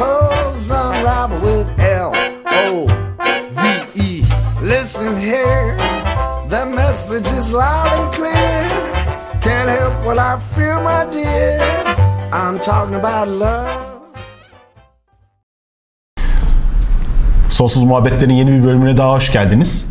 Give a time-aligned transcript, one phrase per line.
[0.00, 2.12] unravel with L
[2.46, 2.86] O
[3.56, 4.22] V E.
[4.62, 5.76] Listen here,
[6.48, 8.70] the message is loud and clear.
[9.42, 11.60] Can't help what I feel, my dear.
[12.32, 13.90] I'm talking about love.
[17.48, 19.89] Sonsuz Muhabbetlerin yeni bir bölümüne daha hoş geldiniz.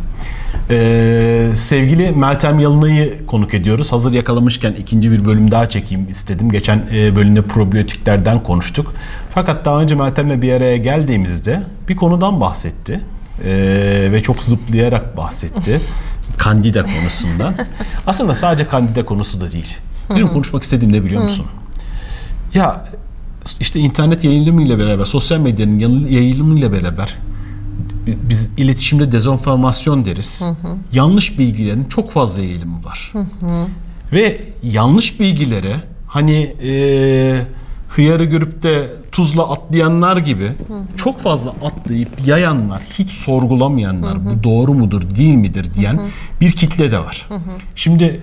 [0.70, 3.92] Ee, sevgili Meltem Yalınay'ı konuk ediyoruz.
[3.92, 6.50] Hazır yakalamışken ikinci bir bölüm daha çekeyim istedim.
[6.50, 8.94] Geçen e, bölümde probiyotiklerden konuştuk.
[9.30, 13.00] Fakat daha önce Meltem'le bir araya geldiğimizde bir konudan bahsetti.
[13.44, 15.80] Ee, ve çok zıplayarak bahsetti.
[16.38, 17.54] Kandida konusundan.
[18.06, 19.76] Aslında sadece kandida konusu da değil.
[20.10, 21.46] Benim konuşmak istediğim ne biliyor musun?
[22.54, 22.84] Ya
[23.60, 27.16] işte internet yayılımıyla beraber, sosyal medyanın yayılımıyla beraber
[28.28, 30.42] biz iletişimde dezenformasyon deriz.
[30.42, 30.76] Hı hı.
[30.92, 33.10] Yanlış bilgilerin çok fazla yayılımı var.
[33.12, 33.66] Hı hı.
[34.12, 37.42] Ve yanlış bilgilere hani e,
[37.88, 40.82] hıyarı görüp de tuzla atlayanlar gibi hı hı.
[40.96, 44.24] çok fazla atlayıp yayanlar, hiç sorgulamayanlar, hı hı.
[44.24, 46.06] bu doğru mudur, değil midir diyen hı hı.
[46.40, 47.26] bir kitle de var.
[47.28, 47.50] Hı hı.
[47.74, 48.20] Şimdi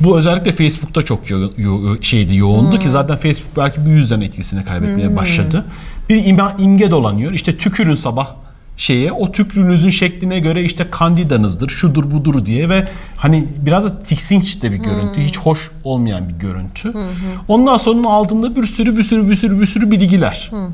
[0.00, 2.78] bu özellikle Facebook'ta çok yo- yo- şeydi yoğundu hmm.
[2.78, 5.16] ki zaten Facebook belki bu yüzden etkisini kaybetmeye hmm.
[5.16, 5.64] başladı.
[6.08, 6.24] Bir
[6.58, 7.32] imge dolanıyor.
[7.32, 8.28] İşte tükürün sabah
[8.80, 14.62] şeye o tükrünüzün şekline göre işte kandidanızdır, şudur budur diye ve hani biraz da tiksinç
[14.62, 15.16] de bir görüntü.
[15.16, 15.24] Hmm.
[15.24, 16.94] Hiç hoş olmayan bir görüntü.
[16.94, 17.00] Hmm.
[17.48, 20.50] Ondan sonra altında bir sürü bir sürü bir sürü bir sürü bilgiler.
[20.50, 20.70] Hmm.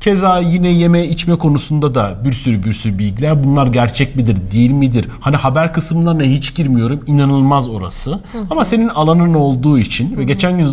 [0.00, 3.44] Keza yine yeme içme konusunda da bir sürü bir sürü bilgiler.
[3.44, 5.08] Bunlar gerçek midir, değil midir?
[5.20, 7.00] Hani haber kısımlarına hiç girmiyorum.
[7.06, 8.20] İnanılmaz orası.
[8.32, 8.40] Hmm.
[8.50, 10.18] Ama senin alanın olduğu için hmm.
[10.18, 10.70] ve geçen gün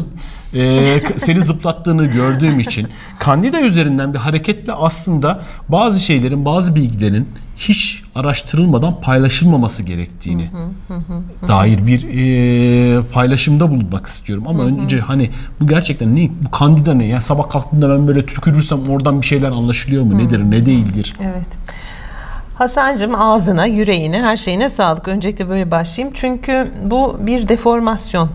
[0.53, 2.87] e, seni zıplattığını gördüğüm için
[3.19, 10.49] Kandida üzerinden bir hareketle aslında bazı şeylerin, bazı bilgilerin hiç araştırılmadan paylaşılmaması gerektiğini
[11.47, 14.43] dair bir e, paylaşımda bulunmak istiyorum.
[14.47, 15.29] Ama önce hani
[15.59, 16.29] bu gerçekten ne?
[16.45, 17.05] Bu kandida ne?
[17.05, 20.17] Yani sabah kalktığımda ben böyle tükürürsem oradan bir şeyler anlaşılıyor mu?
[20.17, 21.13] Nedir, ne değildir?
[21.21, 21.47] Evet.
[22.55, 25.07] Hasan'cığım ağzına, yüreğine, her şeyine sağlık.
[25.07, 26.13] Öncelikle böyle başlayayım.
[26.17, 28.29] Çünkü bu bir deformasyon.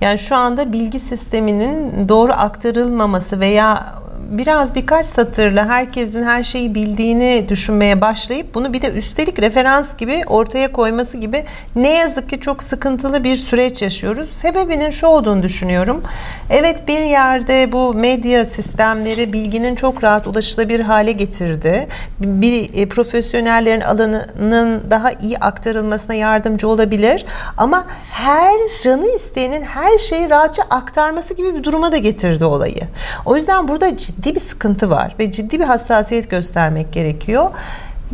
[0.00, 3.94] Yani şu anda bilgi sisteminin doğru aktarılmaması veya
[4.28, 10.22] biraz birkaç satırla herkesin her şeyi bildiğini düşünmeye başlayıp bunu bir de üstelik referans gibi
[10.26, 11.44] ortaya koyması gibi
[11.76, 14.28] ne yazık ki çok sıkıntılı bir süreç yaşıyoruz.
[14.28, 16.02] Sebebinin şu olduğunu düşünüyorum.
[16.50, 21.86] Evet bir yerde bu medya sistemleri bilginin çok rahat ulaşılabilir hale getirdi.
[22.20, 27.26] Bir e, profesyonellerin alanının daha iyi aktarılmasına yardımcı olabilir.
[27.56, 32.82] Ama her canı isteyenin her şeyi rahatça aktarması gibi bir duruma da getirdi olayı.
[33.26, 37.50] O yüzden burada ciddi ciddi bir sıkıntı var ve ciddi bir hassasiyet göstermek gerekiyor.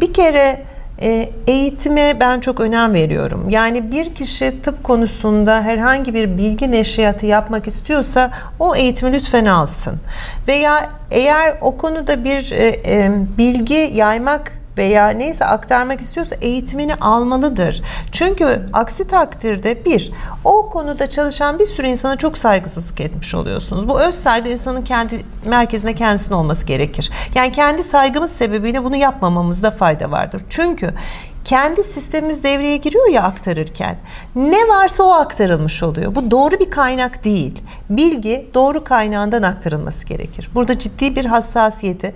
[0.00, 0.64] Bir kere
[1.02, 3.48] e, eğitime ben çok önem veriyorum.
[3.50, 10.00] Yani bir kişi tıp konusunda herhangi bir bilgi neşriyatı yapmak istiyorsa o eğitimi lütfen alsın.
[10.48, 17.82] Veya eğer o konuda bir e, e, bilgi yaymak veya neyse aktarmak istiyorsa eğitimini almalıdır.
[18.12, 20.12] Çünkü aksi takdirde bir,
[20.44, 23.88] o konuda çalışan bir sürü insana çok saygısızlık etmiş oluyorsunuz.
[23.88, 27.10] Bu öz saygı insanın kendi merkezine kendisine olması gerekir.
[27.34, 30.42] Yani kendi saygımız sebebiyle bunu yapmamamızda fayda vardır.
[30.50, 30.94] Çünkü
[31.44, 33.96] kendi sistemimiz devreye giriyor ya aktarırken.
[34.36, 36.14] Ne varsa o aktarılmış oluyor.
[36.14, 37.62] Bu doğru bir kaynak değil.
[37.90, 40.50] Bilgi doğru kaynağından aktarılması gerekir.
[40.54, 42.14] Burada ciddi bir hassasiyeti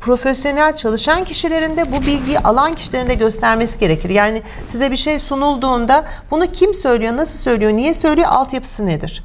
[0.00, 4.10] profesyonel çalışan kişilerin de bu bilgiyi alan kişilerin de göstermesi gerekir.
[4.10, 9.24] Yani size bir şey sunulduğunda bunu kim söylüyor, nasıl söylüyor, niye söylüyor, altyapısı nedir?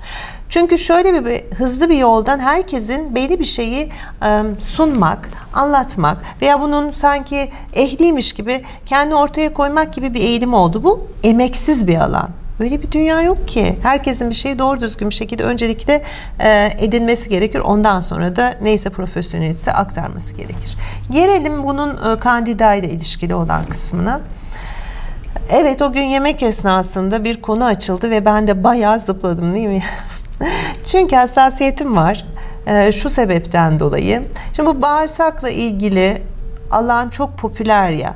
[0.53, 3.89] Çünkü şöyle bir, bir hızlı bir yoldan herkesin belli bir şeyi
[4.23, 10.83] e, sunmak, anlatmak veya bunun sanki ehliymiş gibi kendi ortaya koymak gibi bir eğilim oldu.
[10.83, 12.29] Bu emeksiz bir alan.
[12.59, 13.79] Öyle bir dünya yok ki.
[13.83, 16.03] Herkesin bir şeyi doğru düzgün bir şekilde öncelikle
[16.39, 17.59] e, edinmesi gerekir.
[17.59, 20.77] Ondan sonra da neyse profesyonelise aktarması gerekir.
[21.11, 24.21] Gelelim bunun e, kandida ile ilişkili olan kısmına.
[25.49, 29.83] Evet o gün yemek esnasında bir konu açıldı ve ben de bayağı zıpladım değil mi?
[30.83, 32.25] Çünkü hassasiyetim var.
[32.67, 34.23] E, şu sebepten dolayı.
[34.55, 36.21] Şimdi bu bağırsakla ilgili
[36.73, 38.13] alan çok popüler ya.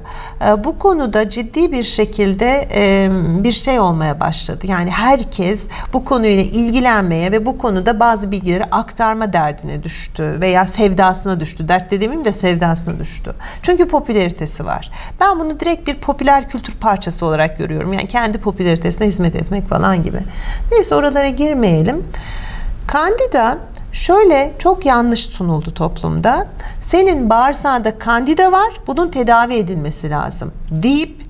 [0.47, 3.09] E, bu konuda ciddi bir şekilde e,
[3.43, 4.67] bir şey olmaya başladı.
[4.67, 11.39] Yani herkes bu konuyla ilgilenmeye ve bu konuda bazı bilgileri aktarma derdine düştü veya sevdasına
[11.39, 11.67] düştü.
[11.67, 13.33] Dert dediğimim de sevdasına düştü.
[13.61, 14.91] Çünkü popülaritesi var.
[15.19, 17.93] Ben bunu direkt bir popüler kültür parçası olarak görüyorum.
[17.93, 20.19] Yani kendi popülaritesine hizmet etmek falan gibi.
[20.71, 22.05] Neyse oralara girmeyelim.
[22.87, 23.57] Kandida
[23.91, 26.47] şöyle çok yanlış sunuldu toplumda.
[26.81, 31.27] Senin bağırsağında kandida var, bunun tedavi edilmesi lazım deyip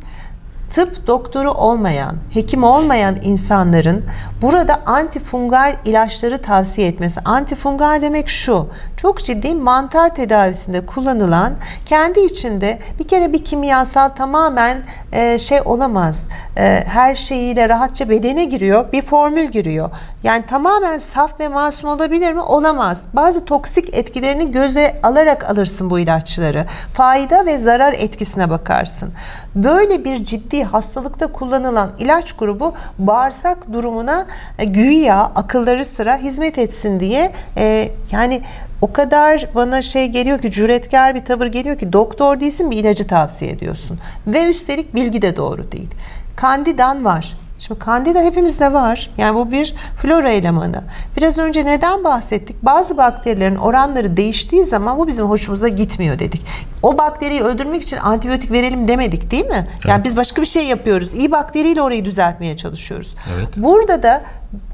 [0.69, 4.05] tıp doktoru olmayan, hekim olmayan insanların
[4.41, 7.19] burada antifungal ilaçları tavsiye etmesi.
[7.25, 8.67] Antifungal demek şu,
[8.97, 11.53] çok ciddi mantar tedavisinde kullanılan
[11.85, 14.77] kendi içinde bir kere bir kimyasal tamamen
[15.11, 16.23] e, şey olamaz.
[16.57, 19.89] E, her şeyiyle rahatça bedene giriyor, bir formül giriyor.
[20.27, 22.41] Yani tamamen saf ve masum olabilir mi?
[22.41, 23.03] Olamaz.
[23.13, 26.65] Bazı toksik etkilerini göze alarak alırsın bu ilaçları.
[26.93, 29.13] Fayda ve zarar etkisine bakarsın.
[29.55, 34.25] Böyle bir ciddi hastalıkta kullanılan ilaç grubu bağırsak durumuna
[34.59, 38.41] e, güya akılları sıra hizmet etsin diye e, yani
[38.81, 43.07] o kadar bana şey geliyor ki cüretkar bir tavır geliyor ki doktor değilsin bir ilacı
[43.07, 43.99] tavsiye ediyorsun.
[44.27, 45.89] Ve üstelik bilgi de doğru değil.
[46.35, 47.46] Kandidan var.
[47.59, 49.09] Şimdi kandida hepimizde var.
[49.17, 50.83] Yani bu bir flora elemanı.
[51.17, 52.63] Biraz önce neden bahsettik?
[52.63, 56.45] Bazı bakterilerin oranları değiştiği zaman bu bizim hoşumuza gitmiyor dedik.
[56.83, 59.67] O bakteriyi öldürmek için antibiyotik verelim demedik değil mi?
[59.71, 59.85] Evet.
[59.85, 61.13] Yani biz başka bir şey yapıyoruz.
[61.13, 63.15] İyi bakteriyle orayı düzeltmeye çalışıyoruz.
[63.37, 63.47] Evet.
[63.57, 64.23] Burada da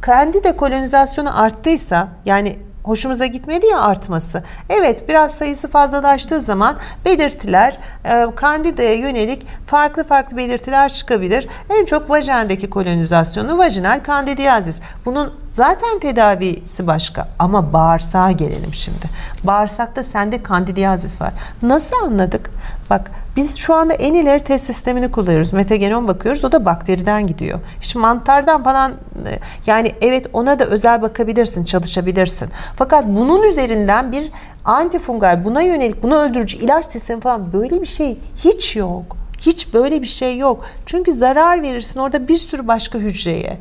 [0.02, 4.44] kandida kolonizasyonu arttıysa yani hoşumuza gitmedi ya artması.
[4.70, 11.48] Evet biraz sayısı fazlalaştığı zaman belirtiler e, kandidaya yönelik farklı farklı belirtiler çıkabilir.
[11.70, 14.82] En çok vajendeki kolonizasyonu vajinal kandidiyazis.
[15.06, 19.06] Bunun Zaten tedavisi başka ama bağırsağa gelelim şimdi.
[19.44, 21.34] Bağırsakta sende kandidiyazis var.
[21.62, 22.50] Nasıl anladık?
[22.90, 25.54] Bak biz şu anda en ileri test sistemini kullanıyoruz.
[25.54, 26.46] Metagenom bakıyoruz.
[26.46, 27.60] O da bakteriden gidiyor.
[27.82, 32.50] Hiç mantardan falan e, yani evet ona da özel bakabilirsin, çalışabilirsin.
[32.76, 34.32] Fakat bunun üzerinden bir
[34.66, 39.18] antifungal, buna yönelik, bunu öldürücü ilaç sistemi falan böyle bir şey hiç yok.
[39.40, 40.66] Hiç böyle bir şey yok.
[40.86, 43.58] Çünkü zarar verirsin orada bir sürü başka hücreye.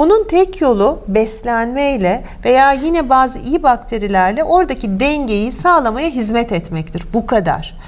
[0.00, 7.06] Bunun tek yolu beslenmeyle veya yine bazı iyi bakterilerle oradaki dengeyi sağlamaya hizmet etmektir.
[7.14, 7.78] Bu kadar.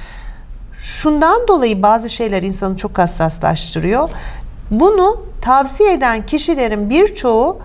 [0.78, 4.10] Şundan dolayı bazı şeyler insanı çok hassaslaştırıyor.
[4.70, 7.58] Bunu tavsiye eden kişilerin birçoğu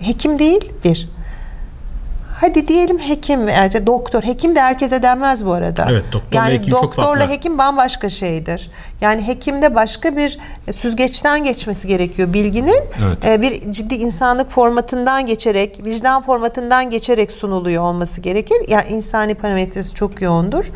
[0.00, 1.08] hekim değil bir.
[2.42, 4.22] Hadi diyelim hekim veya doktor.
[4.22, 5.86] Hekim de herkese denmez bu arada.
[5.90, 7.34] Evet, doktorla yani hekim doktorla çok farklı.
[7.34, 8.70] hekim bambaşka şeydir.
[9.00, 12.82] Yani hekimde başka bir e, süzgeçten geçmesi gerekiyor bilginin.
[13.06, 13.24] Evet.
[13.24, 18.56] E, bir ciddi insanlık formatından geçerek, vicdan formatından geçerek sunuluyor olması gerekir.
[18.68, 20.70] Yani insani parametresi çok yoğundur.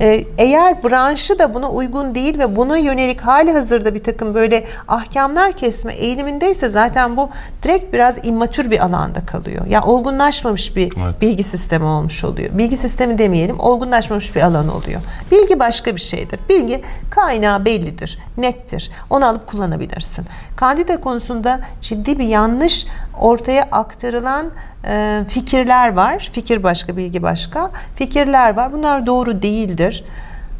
[0.00, 4.64] Ee, eğer branşı da buna uygun değil ve buna yönelik hali hazırda bir takım böyle
[4.88, 7.30] ahkamlar kesme eğilimindeyse zaten bu
[7.62, 9.66] direkt biraz immatür bir alanda kalıyor.
[9.66, 11.20] Ya yani olgunlaşmamış bir evet.
[11.20, 12.58] bilgi sistemi olmuş oluyor.
[12.58, 15.00] Bilgi sistemi demeyelim, olgunlaşmamış bir alan oluyor.
[15.30, 16.40] Bilgi başka bir şeydir.
[16.48, 18.90] Bilgi kaynağı bellidir, nettir.
[19.10, 20.26] Onu alıp kullanabilirsin.
[20.60, 22.86] Kandida konusunda ciddi bir yanlış
[23.20, 24.50] ortaya aktarılan
[24.84, 26.30] e, fikirler var.
[26.32, 27.70] Fikir başka, bilgi başka.
[27.94, 28.72] Fikirler var.
[28.72, 30.04] Bunlar doğru değildir.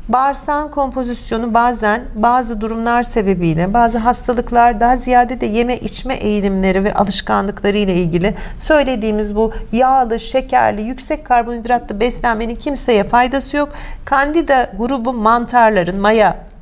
[0.09, 6.95] Bağırsağın kompozisyonu bazen bazı durumlar sebebiyle bazı hastalıklar daha ziyade de yeme içme eğilimleri ve
[6.95, 13.69] alışkanlıkları ile ilgili söylediğimiz bu yağlı, şekerli, yüksek karbonhidratlı beslenmenin kimseye faydası yok.
[14.05, 15.99] Kandida grubu mantarların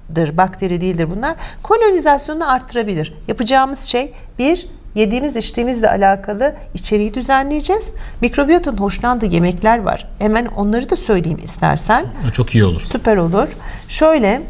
[0.08, 1.36] mayadır, bakteri değildir bunlar.
[1.62, 3.14] Kolonizasyonunu arttırabilir.
[3.28, 7.94] Yapacağımız şey bir yediğimiz içtiğimizle alakalı içeriği düzenleyeceğiz.
[8.20, 10.08] Mikrobiyotun hoşlandığı yemekler var.
[10.18, 12.06] Hemen onları da söyleyeyim istersen.
[12.32, 12.80] Çok iyi olur.
[12.84, 13.48] Süper olur.
[13.88, 14.42] Şöyle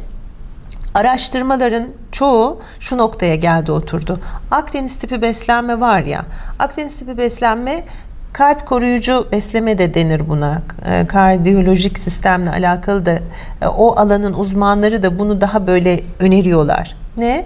[0.95, 4.21] araştırmaların çoğu şu noktaya geldi oturdu.
[4.50, 6.25] Akdeniz tipi beslenme var ya.
[6.59, 7.85] Akdeniz tipi beslenme
[8.32, 10.62] kalp koruyucu besleme de denir buna.
[10.90, 13.18] E, kardiyolojik sistemle alakalı da
[13.62, 16.97] e, o alanın uzmanları da bunu daha böyle öneriyorlar.
[17.18, 17.44] Ne?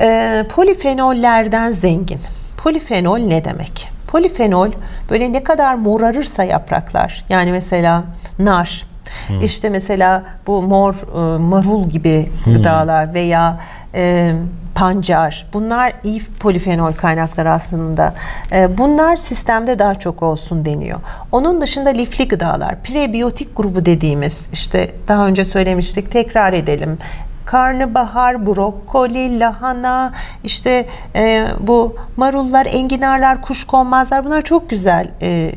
[0.00, 2.20] E, polifenollerden zengin.
[2.56, 3.88] Polifenol ne demek?
[4.06, 4.70] Polifenol
[5.10, 8.04] böyle ne kadar morarırsa yapraklar yani mesela
[8.38, 8.88] nar,
[9.28, 9.42] Hmm.
[9.42, 12.54] İşte mesela bu mor e, marul gibi hmm.
[12.54, 13.60] gıdalar veya
[13.94, 14.32] e,
[14.78, 18.14] pancar bunlar iyi polifenol kaynakları aslında.
[18.52, 21.00] E, bunlar sistemde daha çok olsun deniyor.
[21.32, 26.98] Onun dışında lifli gıdalar, prebiyotik grubu dediğimiz işte daha önce söylemiştik tekrar edelim
[27.44, 30.12] karnabahar, brokoli, lahana,
[30.44, 35.52] işte e, bu marullar, enginarlar, kuşkonmazlar bunlar çok güzel e,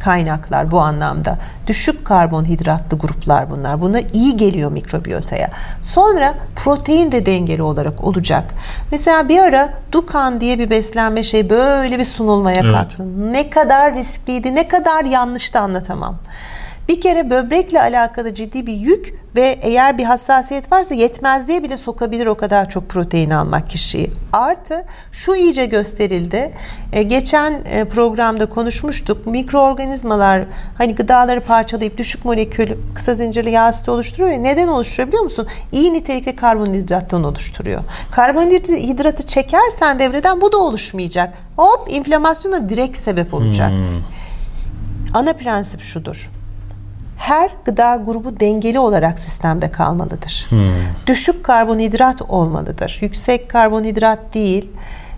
[0.00, 1.38] kaynaklar bu anlamda.
[1.66, 3.80] Düşük karbonhidratlı gruplar bunlar.
[3.80, 5.50] Bunlar iyi geliyor mikrobiyotaya.
[5.82, 8.44] Sonra protein de dengeli olarak olacak.
[8.92, 12.72] Mesela bir ara Dukan diye bir beslenme şey böyle bir sunulmaya Evet.
[12.72, 13.32] kalktı.
[13.32, 16.16] Ne kadar riskliydi, ne kadar yanlıştı anlatamam.
[16.88, 22.26] Bir kere böbrekle alakalı ciddi bir yük ve eğer bir hassasiyet varsa yetmezliğe bile sokabilir
[22.26, 24.10] o kadar çok protein almak kişiyi.
[24.32, 26.52] Artı şu iyice gösterildi.
[26.92, 29.26] E, geçen e, programda konuşmuştuk.
[29.26, 30.44] Mikroorganizmalar
[30.78, 34.38] hani gıdaları parçalayıp düşük molekül kısa zincirli yağ asidi oluşturuyor ya.
[34.38, 35.46] Neden oluşturuyor biliyor musun?
[35.72, 37.80] İyi nitelikli karbonhidrattan oluşturuyor.
[38.10, 41.34] Karbonhidratı çekersen devreden bu da oluşmayacak.
[41.56, 43.72] Hop inflamasyona direkt sebep olacak.
[45.14, 46.30] Ana prensip şudur.
[47.16, 50.48] Her gıda grubu dengeli olarak sistemde kalmalıdır.
[51.06, 52.98] Düşük karbonhidrat olmalıdır.
[53.00, 54.70] Yüksek karbonhidrat değil.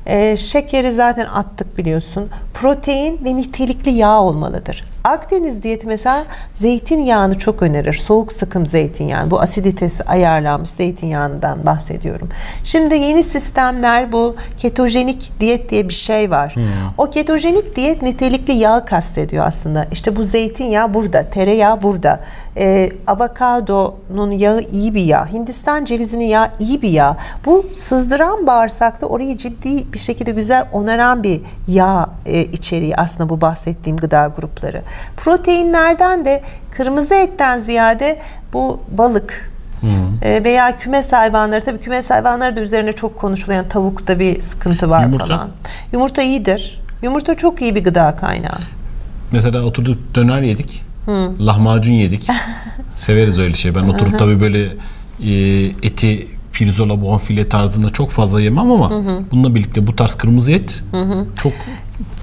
[0.08, 2.28] Ee, şekeri zaten attık biliyorsun.
[2.54, 4.84] Protein ve nitelikli yağ olmalıdır.
[5.04, 7.92] Akdeniz diyeti mesela zeytinyağını çok önerir.
[7.92, 9.30] Soğuk sıkım zeytinyağı.
[9.30, 12.28] Bu asiditesi ayarlanmış zeytinyağından bahsediyorum.
[12.64, 16.54] Şimdi yeni sistemler bu ketojenik diyet diye bir şey var.
[16.98, 19.86] O ketojenik diyet nitelikli yağ kastediyor aslında.
[19.92, 22.20] İşte bu zeytinyağı burada, tereyağı burada.
[22.58, 25.26] Ee, avokadonun yağı iyi bir yağ.
[25.32, 27.16] Hindistan cevizinin yağı iyi bir yağ.
[27.44, 33.40] Bu sızdıran bağırsakta orayı ciddi bir şekilde güzel onaran bir yağ e, içeriği aslında bu
[33.40, 34.82] bahsettiğim gıda grupları.
[35.16, 38.18] Proteinlerden de kırmızı etten ziyade
[38.52, 39.50] bu balık,
[40.22, 45.02] e, veya kümes hayvanları tabii kümes hayvanları da üzerine çok konuşulayan tavukta bir sıkıntı var
[45.02, 45.26] Yumurta?
[45.26, 45.50] falan.
[45.92, 46.80] Yumurta iyidir.
[47.02, 48.58] Yumurta çok iyi bir gıda kaynağı.
[49.32, 50.87] Mesela oturduk döner yedik.
[51.40, 52.26] Lahmacun yedik.
[52.94, 53.74] Severiz öyle şey.
[53.74, 54.68] Ben oturup tabii böyle
[55.24, 58.90] e, eti pirzola, bonfile tarzında çok fazla yemem ama
[59.30, 60.84] bununla birlikte bu tarz kırmızı et
[61.42, 61.52] çok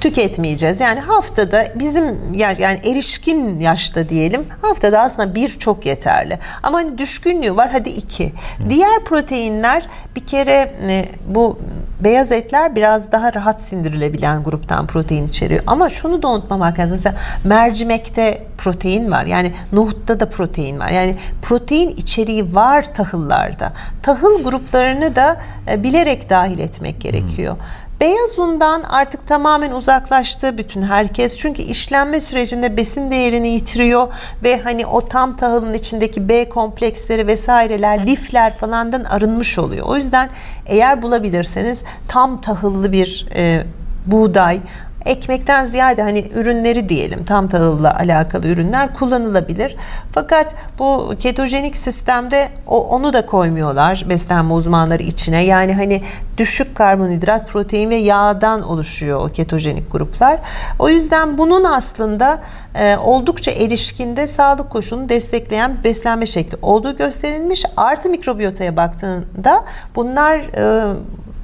[0.02, 0.82] tüketmeyeceğiz.
[0.82, 6.40] Yani haftada bizim yani erişkin yaşta diyelim haftada aslında bir çok yeterli.
[6.64, 8.34] Ama hani düşkünlüğü var hadi iki.
[8.70, 11.60] Diğer proteinler bir kere e, bu
[12.00, 15.64] beyaz etler biraz daha rahat sindirilebilen gruptan protein içeriyor.
[15.68, 16.94] Ama şunu da unutmamak lazım.
[16.94, 19.26] Mesela mercimekte protein var.
[19.26, 20.92] Yani nohutta da protein var.
[20.92, 23.74] Yani protein içeriği var tahıllarda.
[24.04, 25.38] Tahıl gruplarını da
[25.72, 27.58] e, bilerek dahil etmek gerekiyor.
[28.02, 31.38] Beyaz undan artık tamamen uzaklaştı bütün herkes.
[31.38, 38.08] Çünkü işlenme sürecinde besin değerini yitiriyor ve hani o tam tahılın içindeki B kompleksleri vesaireler,
[38.08, 39.86] lifler falandan arınmış oluyor.
[39.88, 40.30] O yüzden
[40.66, 43.64] eğer bulabilirseniz tam tahıllı bir e,
[44.06, 44.60] buğday
[45.06, 49.76] ekmekten ziyade hani ürünleri diyelim tam tahılla alakalı ürünler kullanılabilir.
[50.12, 55.44] Fakat bu ketojenik sistemde o, onu da koymuyorlar beslenme uzmanları içine.
[55.44, 56.02] Yani hani
[56.38, 60.40] düşük karbonhidrat, protein ve yağdan oluşuyor o ketojenik gruplar.
[60.80, 62.42] O yüzden bunun aslında
[62.76, 67.66] e, oldukça erişkinde sağlık koşulunu destekleyen bir beslenme şekli olduğu gösterilmiş.
[67.78, 70.96] Artı mikrobiyotaya baktığında bunlar e,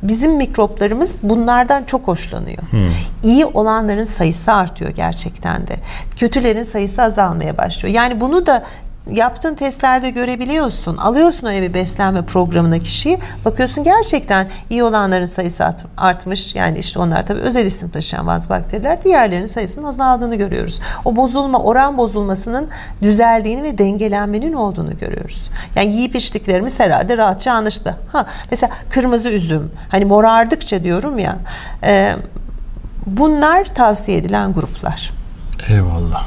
[0.04, 2.64] bizim mikroplarımız bunlardan çok hoşlanıyor.
[3.24, 5.76] İyi olanların sayısı artıyor gerçekten de.
[6.16, 7.96] Kötülerin sayısı azalmaya başlıyor.
[7.96, 8.64] Yani bunu da
[9.10, 10.98] yaptığın testlerde görebiliyorsun.
[10.98, 13.20] Alıyorsun öyle bir beslenme programına kişiyi.
[13.46, 16.56] Bakıyorsun gerçekten iyi olanların sayısı art- artmış.
[16.56, 19.04] Yani işte onlar tabii özel isim taşıyan bazı bakteriler.
[19.04, 20.82] Diğerlerinin sayısının azaldığını görüyoruz.
[21.06, 22.70] O bozulma, oran bozulmasının
[23.02, 25.50] düzeldiğini ve dengelenmenin olduğunu görüyoruz.
[25.76, 27.96] Yani yiyip içtiklerimiz herhalde rahatça anlaşıldı.
[28.12, 29.72] Ha, mesela kırmızı üzüm.
[29.90, 31.36] Hani morardıkça diyorum ya.
[31.84, 32.16] e,
[33.06, 35.12] bunlar tavsiye edilen gruplar.
[35.70, 36.26] Eyvallah.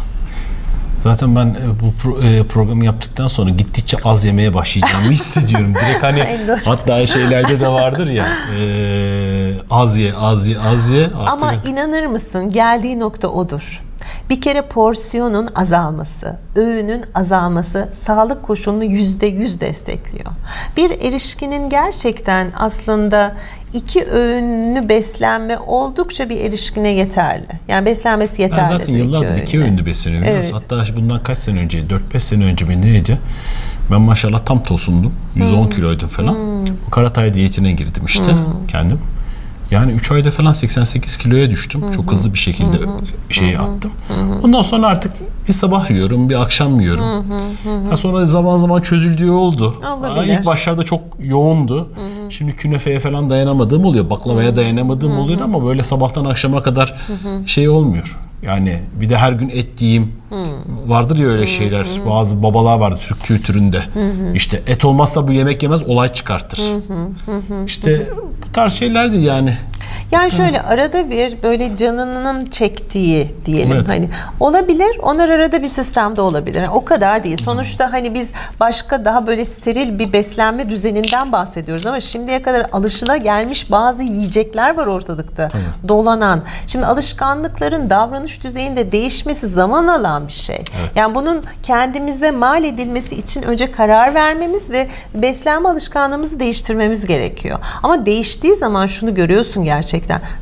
[1.05, 5.75] Zaten ben e, bu pro- e, programı yaptıktan sonra gittikçe az yemeye başlayacağımı hissediyorum.
[5.75, 8.27] Direkt hani hatta şeylerde de vardır ya
[8.61, 11.05] e, az ye az ye az ye.
[11.05, 13.83] Artık Ama inanır mısın geldiği nokta odur.
[14.31, 20.31] Bir kere porsiyonun azalması, öğünün azalması sağlık koşulunu yüzde yüz destekliyor.
[20.77, 23.37] Bir erişkinin gerçekten aslında
[23.75, 27.47] iki öğünlü beslenme oldukça bir erişkine yeterli.
[27.69, 28.69] Yani beslenmesi ben yeterli.
[28.69, 29.71] zaten bir yıllardır iki öğünle.
[29.71, 30.29] öğünlü besleniyorum.
[30.31, 30.51] Evet.
[30.53, 31.79] Hatta bundan kaç sene önce
[32.13, 33.19] 4-5 sene önce mi neydi?
[33.91, 35.13] Ben maşallah tam tosundum.
[35.37, 36.37] 110 kiloydum falan.
[36.87, 38.35] Bu Karatay diyetine girdim işte
[38.69, 38.99] kendim.
[39.71, 41.93] Yani 3 ayda falan 88 kiloya düştüm.
[41.97, 42.77] Çok hızlı bir şekilde
[43.31, 43.91] şeyi attım.
[44.43, 45.13] Ondan sonra artık
[45.49, 47.25] bir sabah yiyorum, bir akşam yiyorum.
[47.91, 49.73] Ha sonra zaman zaman çözüldüğü oldu.
[50.17, 50.39] Olabilir.
[50.39, 51.89] İlk başlarda çok yoğundu.
[52.31, 54.11] Şimdi künefeye falan dayanamadığım oluyor.
[54.11, 56.95] Baklavaya dayanamadığım oluyor ama böyle sabahtan akşama kadar
[57.47, 58.19] şey olmuyor.
[58.47, 60.13] Yani bir de her gün et yiyeyim.
[60.87, 61.87] Vardır ya öyle şeyler.
[62.09, 63.85] Bazı babalar vardı Türk kültüründe.
[64.35, 66.61] İşte et olmazsa bu yemek yemez olay çıkartır.
[67.67, 68.09] İşte
[68.49, 69.59] bu tarz şeylerdi yani.
[70.11, 73.89] Yani şöyle arada bir böyle canının çektiği diyelim Evet.
[73.89, 74.09] hani
[74.41, 74.99] olabilir.
[75.03, 76.69] Onlar arada bir sistemde olabilir.
[76.73, 77.37] O kadar değil.
[77.45, 83.17] Sonuçta hani biz başka daha böyle steril bir beslenme düzeninden bahsediyoruz ama şimdiye kadar alışıla
[83.17, 85.51] gelmiş bazı yiyecekler var ortalıkta
[85.89, 86.43] dolanan.
[86.67, 90.65] Şimdi alışkanlıkların davranış düzeyinde değişmesi zaman alan bir şey.
[90.95, 97.59] Yani bunun kendimize mal edilmesi için önce karar vermemiz ve beslenme alışkanlığımızı değiştirmemiz gerekiyor.
[97.83, 99.84] Ama değiştiği zaman şunu görüyorsun gerçekten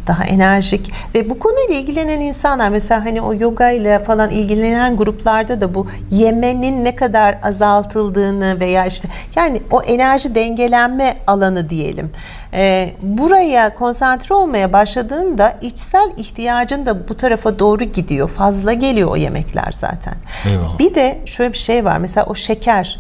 [0.07, 5.61] daha enerjik ve bu konuyla ilgilenen insanlar mesela hani o yoga ile falan ilgilenen gruplarda
[5.61, 12.11] da bu yemenin ne kadar azaltıldığını veya işte yani o enerji dengelenme alanı diyelim.
[12.55, 18.29] Ee, buraya konsantre olmaya başladığında içsel ihtiyacın da bu tarafa doğru gidiyor.
[18.29, 20.15] Fazla geliyor o yemekler zaten.
[20.47, 20.79] Eyvallah.
[20.79, 21.99] Bir de şöyle bir şey var.
[21.99, 22.99] Mesela o şeker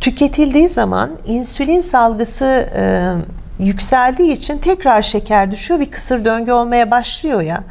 [0.00, 3.12] tüketildiği zaman insülin salgısı e,
[3.58, 5.80] yükseldiği için tekrar şeker düşüyor.
[5.80, 7.64] Bir kısır döngü olmaya başlıyor ya.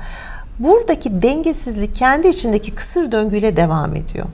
[0.59, 4.25] Buradaki dengesizlik kendi içindeki kısır döngüyle devam ediyor.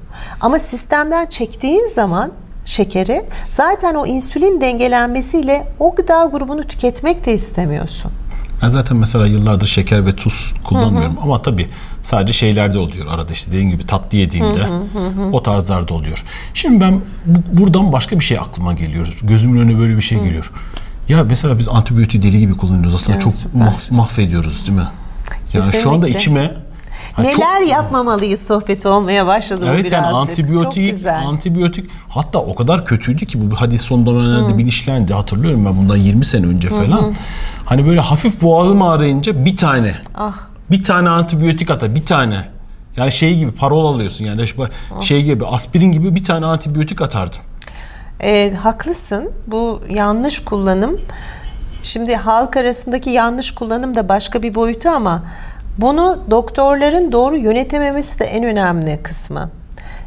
[0.42, 2.32] Ama sistemden çektiğin zaman
[2.66, 8.12] şekeri zaten o insülin dengelenmesiyle o gıda grubunu tüketmek de istemiyorsun.
[8.64, 11.70] Ben zaten mesela yıllardır şeker ve tuz kullanmıyorum ama tabii
[12.02, 14.68] sadece şeylerde oluyor arada işte dediğim gibi tatlı yediğimde
[15.32, 16.24] o tarzlarda oluyor.
[16.54, 19.18] Şimdi ben bu- buradan başka bir şey aklıma geliyor.
[19.24, 20.52] Gözümün önüne böyle bir şey geliyor.
[21.10, 23.62] Ya mesela biz antibiyotik deli gibi kullanıyoruz aslında Evet, çok süper.
[23.62, 24.88] mah- mahvediyoruz değil mi?
[25.54, 26.20] Yani şu anda Kesinlikle.
[26.20, 26.52] içime
[27.16, 30.30] çok- Neler yapmamalıyız sohbeti olmaya başladı Evet yani birazcık.
[30.40, 31.26] antibiyotik, Çok güzel.
[31.28, 36.26] antibiyotik hatta o kadar kötüydü ki bu hadi son dönemlerde bilinçlendi hatırlıyorum ben bundan 20
[36.26, 37.14] sene önce falan.
[37.66, 40.34] Hani böyle hafif boğazım ağrıyınca bir tane Ah.
[40.72, 42.50] bir tane antibiyotik ata bir tane.
[42.98, 44.46] Yani şey gibi parol alıyorsun yani
[44.98, 45.02] Ah.
[45.02, 47.40] şey gibi aspirin gibi bir tane antibiyotik atardım.
[48.24, 49.32] E, haklısın.
[49.48, 51.02] Bu yanlış kullanım.
[51.84, 55.24] Şimdi halk arasındaki yanlış kullanım da başka bir boyutu ama
[55.78, 59.50] bunu doktorların doğru yönetememesi de en önemli kısmı.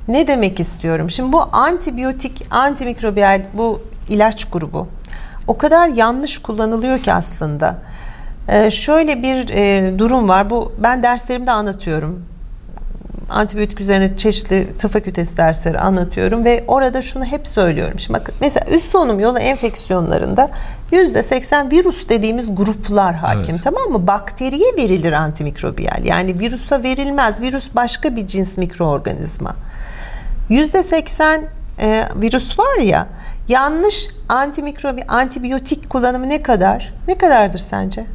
[0.09, 1.11] Ne demek istiyorum?
[1.11, 4.89] Şimdi bu antibiyotik, antimikrobiyal bu ilaç grubu
[5.47, 7.79] o kadar yanlış kullanılıyor ki aslında.
[8.49, 10.51] E, şöyle bir e, durum var.
[10.51, 12.25] Bu ben derslerimde anlatıyorum
[13.31, 17.99] antibiyotik üzerine çeşitli tıp fakültesi dersleri anlatıyorum ve orada şunu hep söylüyorum.
[17.99, 20.51] Şimdi bakın mesela üst solunum yolu enfeksiyonlarında
[20.93, 23.65] %80 virüs dediğimiz gruplar hakim Evet.
[23.65, 24.07] tamam mı?
[24.07, 26.05] Bakteriye verilir antimikrobiyal.
[26.05, 27.41] Yani virüse verilmez.
[27.41, 29.57] Virüs başka bir cins mikroorganizma.
[30.51, 31.41] %80
[31.79, 33.07] e, virüs var ya
[33.49, 36.95] yanlış antimikrobi antibiyotik kullanımı ne kadar?
[37.09, 38.07] Ne kadardır sence?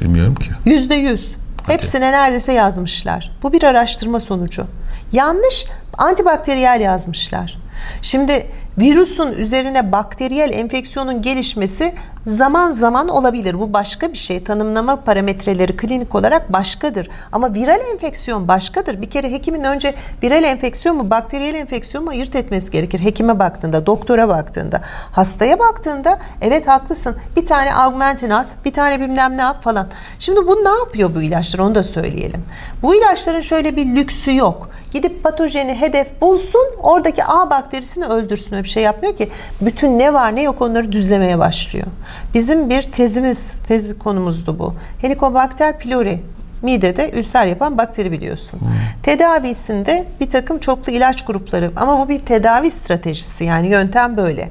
[0.00, 0.50] Bilmiyorum ki.
[0.64, 1.34] Yüzde yüz.
[1.66, 3.30] Hepsine neredeyse yazmışlar.
[3.42, 4.66] Bu bir araştırma sonucu.
[5.12, 5.66] Yanlış
[5.98, 7.58] antibakteriyel yazmışlar.
[8.02, 8.46] Şimdi
[8.78, 11.94] virüsün üzerine bakteriyel enfeksiyonun gelişmesi
[12.26, 13.60] zaman zaman olabilir.
[13.60, 14.44] Bu başka bir şey.
[14.44, 17.08] Tanımlama parametreleri klinik olarak başkadır.
[17.32, 19.02] Ama viral enfeksiyon başkadır.
[19.02, 23.00] Bir kere hekimin önce viral enfeksiyon mu, bakteriyel enfeksiyon mu ayırt etmesi gerekir.
[23.00, 24.80] Hekime baktığında, doktora baktığında.
[25.12, 27.16] Hastaya baktığında evet haklısın.
[27.36, 29.86] Bir tane augmentin at, bir tane bilmem ne yap falan.
[30.18, 32.44] Şimdi bu ne yapıyor bu ilaçlar onu da söyleyelim.
[32.82, 34.70] Bu ilaçların şöyle bir lüksü yok.
[34.92, 38.52] Gidip patojeni hedef bulsun, oradaki A bakterisini öldürsün.
[38.52, 39.30] Öyle bir şey yapmıyor ki.
[39.60, 41.86] Bütün ne var ne yok onları düzlemeye başlıyor.
[42.34, 44.74] Bizim bir tezimiz, tez konumuzdu bu.
[45.00, 46.20] Helicobacter pylori
[46.62, 48.60] midede ülser yapan bakteri biliyorsun.
[49.02, 54.50] Tedavisinde bir takım çoklu ilaç grupları ama bu bir tedavi stratejisi yani yöntem böyle.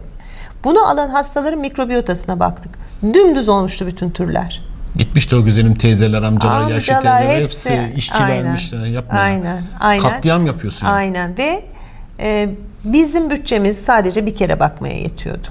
[0.64, 2.72] Bunu alan hastaların mikrobiyotasına baktık.
[3.14, 4.64] Dümdüz olmuştu bütün türler.
[4.96, 8.74] Gitmişti o güzelim teyzeler, amcalar, yaşlı Amcalar teyzeler hepsi- hepsi işçilermiş.
[8.74, 10.02] Aynen, aynen, aynen.
[10.10, 10.88] Katliam yapıyorsun.
[10.88, 10.94] ya.
[10.94, 11.64] Aynen ve
[12.20, 12.50] e,
[12.84, 15.48] bizim bütçemiz sadece bir kere bakmaya yetiyordu.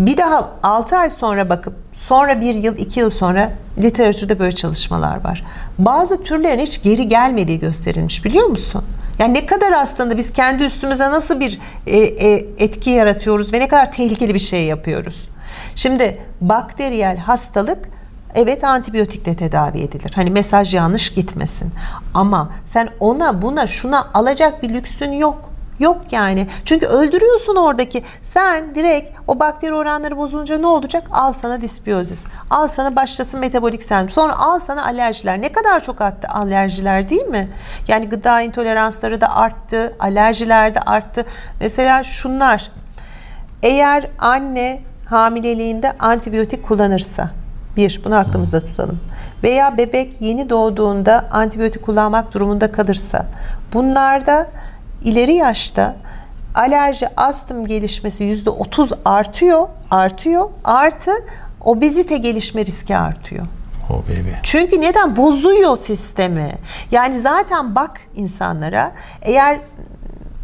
[0.00, 5.24] Bir daha 6 ay sonra bakıp sonra bir yıl iki yıl sonra literatürde böyle çalışmalar
[5.24, 5.44] var.
[5.78, 8.84] Bazı türlerin hiç geri gelmediği gösterilmiş biliyor musun?
[9.18, 13.68] Yani ne kadar aslında biz kendi üstümüze nasıl bir e, e, etki yaratıyoruz ve ne
[13.68, 15.28] kadar tehlikeli bir şey yapıyoruz.
[15.74, 17.88] Şimdi bakteriyel hastalık
[18.34, 20.12] Evet antibiyotikle tedavi edilir.
[20.14, 21.72] Hani mesaj yanlış gitmesin.
[22.14, 25.49] Ama sen ona buna şuna alacak bir lüksün yok.
[25.80, 26.46] Yok yani.
[26.64, 28.02] Çünkü öldürüyorsun oradaki.
[28.22, 31.08] Sen direkt o bakteri oranları bozulunca ne olacak?
[31.12, 32.26] Al sana disbiyozis.
[32.50, 34.08] Al sana başlasın metabolik sendrom.
[34.08, 35.40] Sonra al sana alerjiler.
[35.40, 37.48] Ne kadar çok arttı alerjiler değil mi?
[37.88, 39.96] Yani gıda intoleransları da arttı.
[40.00, 41.24] Alerjiler de arttı.
[41.60, 42.70] Mesela şunlar.
[43.62, 47.30] Eğer anne hamileliğinde antibiyotik kullanırsa
[47.76, 49.00] bir, bunu aklımızda tutalım.
[49.42, 53.26] Veya bebek yeni doğduğunda antibiyotik kullanmak durumunda kalırsa
[53.72, 54.46] bunlarda
[55.04, 55.96] ileri yaşta
[56.54, 60.50] alerji, astım gelişmesi yüzde otuz artıyor, artıyor.
[60.64, 61.12] Artı
[61.60, 63.46] obezite gelişme riski artıyor.
[63.90, 64.30] Oh baby.
[64.42, 65.16] Çünkü neden?
[65.16, 66.48] Bozuyor sistemi.
[66.90, 69.60] Yani zaten bak insanlara eğer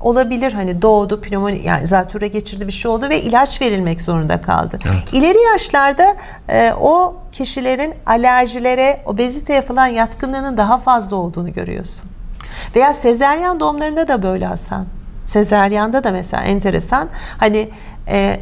[0.01, 4.79] olabilir hani doğdu pnömoni yani zatürre geçirdi bir şey oldu ve ilaç verilmek zorunda kaldı.
[4.85, 5.13] Evet.
[5.13, 6.17] İleri yaşlarda
[6.49, 12.11] e, o kişilerin alerjilere, obeziteye falan yatkınlığının daha fazla olduğunu görüyorsun.
[12.77, 14.87] Veya sezeryan doğumlarında da böyle Hasan.
[15.27, 17.09] Sezeryanda da mesela enteresan.
[17.39, 17.69] Hani
[18.09, 18.41] e,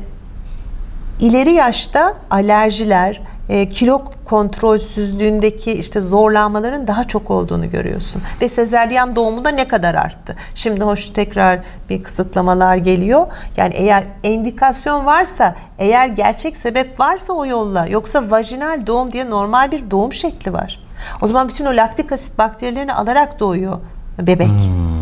[1.20, 8.22] ileri yaşta alerjiler, e, kilo kontrolsüzlüğündeki işte zorlanmaların daha çok olduğunu görüyorsun.
[8.40, 10.36] Ve sezeryan doğumunda ne kadar arttı?
[10.54, 13.26] Şimdi hoş tekrar bir kısıtlamalar geliyor.
[13.56, 17.86] Yani eğer endikasyon varsa, eğer gerçek sebep varsa o yolla.
[17.86, 20.80] Yoksa vajinal doğum diye normal bir doğum şekli var.
[21.22, 23.78] O zaman bütün o laktik asit bakterilerini alarak doğuyor
[24.18, 24.50] bebek.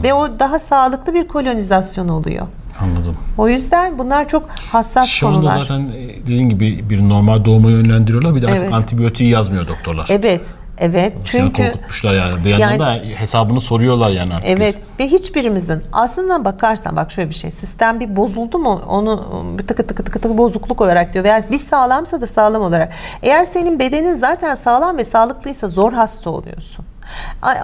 [0.05, 2.47] Ve o daha sağlıklı bir kolonizasyon oluyor.
[2.81, 3.17] Anladım.
[3.39, 5.61] O yüzden bunlar çok hassas Şu anda konular.
[5.61, 8.35] zaten e, dediğin gibi bir normal doğuma yönlendiriyorlar.
[8.35, 8.75] Bir de artık Evet.
[8.75, 10.07] antibiyotiği yazmıyor doktorlar.
[10.11, 11.13] Evet, evet.
[11.17, 12.33] Yani Çünkü korkutmuşlar yani.
[12.45, 14.49] Bir yandan Yani- hesabını soruyorlar yani artık.
[14.51, 19.25] Evet ve hiçbirimizin aslında bakarsan bak şöyle bir şey sistem bir bozuldu mu onu
[19.59, 22.93] bir tıkı tıkı tıkı tıkı bozukluk olarak diyor veya biz sağlamsa da sağlam olarak.
[23.23, 26.85] Eğer senin bedenin zaten sağlam ve sağlıklıysa zor hasta oluyorsun.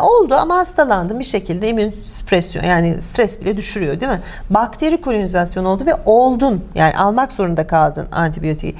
[0.00, 4.22] Oldu ama hastalandım bir şekilde immün süpresyon yani stres bile düşürüyor değil mi?
[4.50, 8.74] Bakteri kolonizasyonu oldu ve oldun yani almak zorunda kaldın antibiyotiği.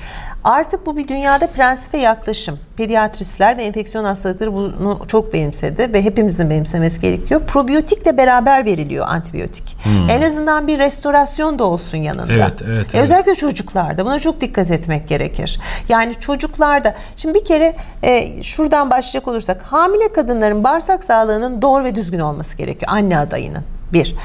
[0.49, 2.59] Artık bu bir dünyada prensip ve yaklaşım.
[2.77, 7.41] Pediatristler ve enfeksiyon hastalıkları bunu çok benimsedi ve hepimizin benimsemesi gerekiyor.
[7.47, 9.77] Probiyotikle beraber veriliyor antibiyotik.
[10.11, 12.25] En azından bir restorasyon da olsun yanında.
[12.25, 12.41] Hmm.
[12.41, 13.05] Evet, evet, E, evet.
[13.05, 15.61] Özellikle çocuklarda buna çok dikkat etmek gerekir.
[15.89, 21.95] Yani çocuklarda şimdi bir kere e, şuradan başlayacak olursak hamile kadınların bağırsak sağlığının doğru ve
[21.95, 23.63] düzgün olması gerekiyor anne adayının.
[23.93, 24.17] Bir.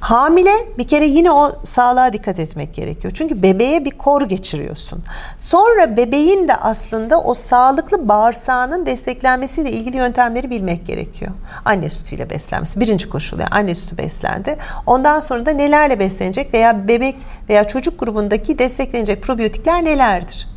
[0.00, 3.12] Hamile bir kere yine o sağlığa dikkat etmek gerekiyor.
[3.16, 5.04] Çünkü bebeğe bir kor geçiriyorsun.
[5.38, 11.32] Sonra bebeğin de aslında o sağlıklı bağırsağının desteklenmesiyle ilgili yöntemleri bilmek gerekiyor.
[11.64, 14.56] Anne sütüyle beslenmesi birinci koşul yani anne sütü beslendi.
[14.86, 17.16] Ondan sonra da nelerle beslenecek veya bebek
[17.48, 20.48] veya çocuk grubundaki desteklenecek probiyotikler nelerdir?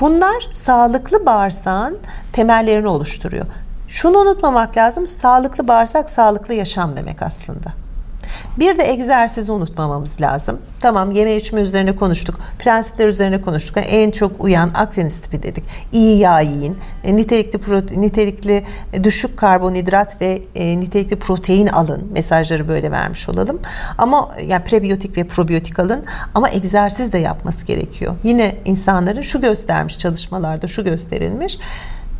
[0.00, 1.98] Bunlar sağlıklı bağırsağın
[2.32, 3.46] temellerini oluşturuyor.
[3.88, 5.06] Şunu unutmamak lazım.
[5.06, 7.83] Sağlıklı bağırsak sağlıklı yaşam demek aslında.
[8.58, 10.58] Bir de egzersizi unutmamamız lazım.
[10.80, 12.40] Tamam yeme içme üzerine konuştuk.
[12.58, 13.76] Prensipler üzerine konuştuk.
[13.76, 15.64] Yani en çok uyan Akdeniz tipi dedik.
[15.92, 16.78] İyi yağ yiyin.
[17.04, 22.08] E, nitelikli prote- nitelikli e, düşük karbonhidrat ve e, nitelikli protein alın.
[22.12, 23.60] Mesajları böyle vermiş olalım.
[23.98, 26.04] Ama yani prebiyotik ve probiyotik alın
[26.34, 28.14] ama egzersiz de yapması gerekiyor.
[28.24, 31.58] Yine insanların şu göstermiş çalışmalarda şu gösterilmiş.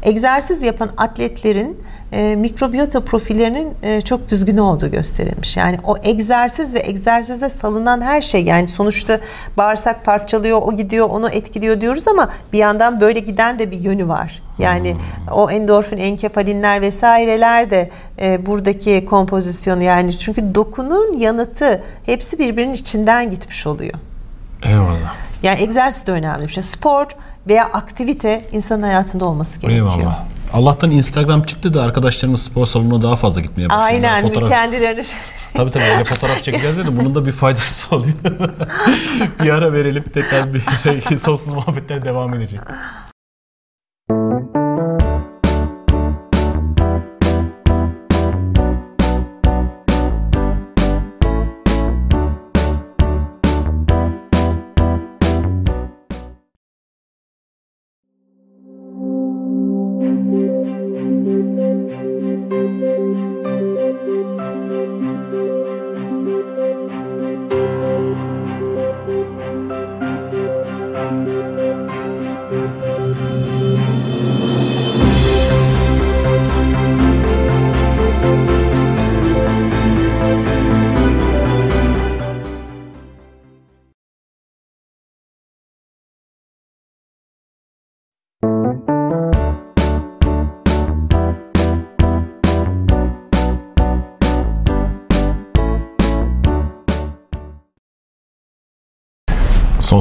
[0.04, 5.56] Egzersiz yapan atletlerin e, mikrobiyota profillerinin e, çok düzgün olduğu gösterilmiş.
[5.56, 9.20] Yani o egzersiz ve egzersizde salınan her şey yani sonuçta
[9.56, 14.08] bağırsak parçalıyor, o gidiyor, onu etkiliyor diyoruz ama bir yandan böyle giden de bir yönü
[14.08, 14.42] var.
[14.58, 14.96] Yani
[15.32, 17.90] o endorfin, enkefalinler vesaireler de
[18.22, 23.94] e, buradaki kompozisyonu yani çünkü dokunun yanıtı hepsi birbirinin içinden gitmiş oluyor.
[24.62, 25.14] Eyvallah.
[25.42, 26.62] Yani egzersiz de önemli bir şey.
[26.62, 27.06] Spor
[27.48, 29.92] veya aktivite insanın hayatında olması gerekiyor.
[29.98, 30.24] Eyvallah.
[30.52, 33.82] Allah'tan Instagram çıktı da arkadaşlarımız spor salonuna daha fazla gitmeye başladı.
[33.82, 35.04] Aynen Fotoğraf- kendilerini
[35.54, 38.14] Tabii tabii öyle fotoğraf çekeceğiz de bunun da bir faydası oluyor.
[39.42, 40.62] bir ara verelim tekrar bir
[41.18, 42.60] sonsuz muhabbetler devam edecek.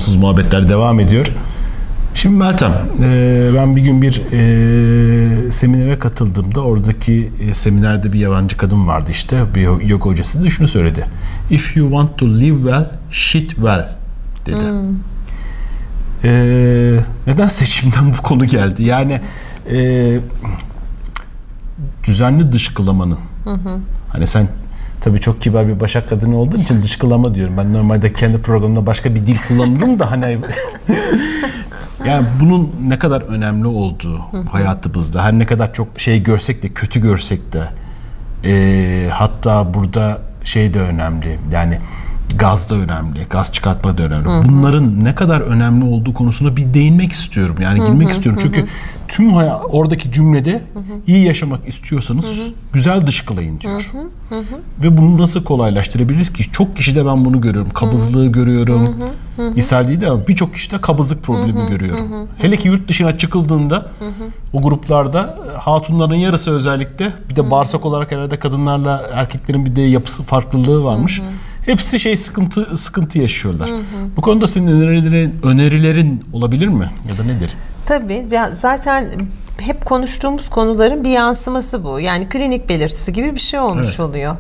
[0.04, 1.28] Sonsuz muhabbetler devam ediyor.
[2.14, 8.58] Şimdi Meltem, e, ben bir gün bir e, seminere katıldığımda oradaki e, seminerde bir yabancı
[8.58, 11.06] kadın vardı işte, bir yoga hocası da şunu söyledi.
[11.50, 13.96] If you want to live well, shit well
[14.46, 14.64] dedi.
[16.24, 16.32] E,
[17.28, 18.84] neden seçimden bu konu geldi?
[18.84, 19.22] Yani
[19.72, 20.20] e,
[22.04, 23.20] düzenli dışkılamanın.
[24.10, 24.48] Hani sen
[25.04, 27.58] tabii çok kibar bir başak kadını olduğun için dışkılama diyorum.
[27.58, 30.38] Ben normalde kendi programımda başka bir dil kullanırım da hani
[32.08, 34.20] Yani bunun ne kadar önemli olduğu
[34.52, 37.70] hayatımızda, her ne kadar çok şey görsek de, kötü görsek de,
[38.46, 41.40] e, hatta burada şey de önemli.
[41.52, 41.80] Yani
[42.38, 44.28] gaz da önemli, gaz çıkartma da önemli.
[44.48, 47.56] Bunların ne kadar önemli olduğu konusuna bir değinmek istiyorum.
[47.62, 48.40] Yani girmek istiyorum.
[48.44, 48.66] Çünkü
[49.08, 50.62] tüm haya- oradaki cümlede
[51.08, 52.26] iyi yaşamak istiyorsanız
[52.74, 53.92] güzel dışkılayın diyor.
[54.84, 56.52] Ve bunu nasıl kolaylaştırabiliriz ki?
[56.52, 57.72] Çok kişide ben bunu görüyorum.
[57.74, 58.90] Kabızlığı görüyorum.
[59.56, 62.06] İshal değil de ama birçok kişide kabızlık problemi görüyorum.
[62.38, 63.92] Hele ki yurt dışına çıkıldığında
[64.54, 69.82] o gruplarda e, hatunların yarısı özellikle bir de bağırsak olarak herhalde kadınlarla erkeklerin bir de
[69.82, 71.22] yapısı farklılığı varmış.
[71.66, 73.70] Hepsi şey sıkıntı sıkıntı yaşıyorlar.
[74.18, 76.92] Bu konuda senin önerilerin, önerilerin olabilir mi?
[77.10, 77.52] Ya da nedir?
[77.86, 79.06] Tabii zaten
[79.66, 82.00] hep konuştuğumuz konuların bir yansıması bu.
[82.00, 84.00] Yani klinik belirtisi gibi bir şey olmuş Evet.
[84.00, 84.36] oluyor.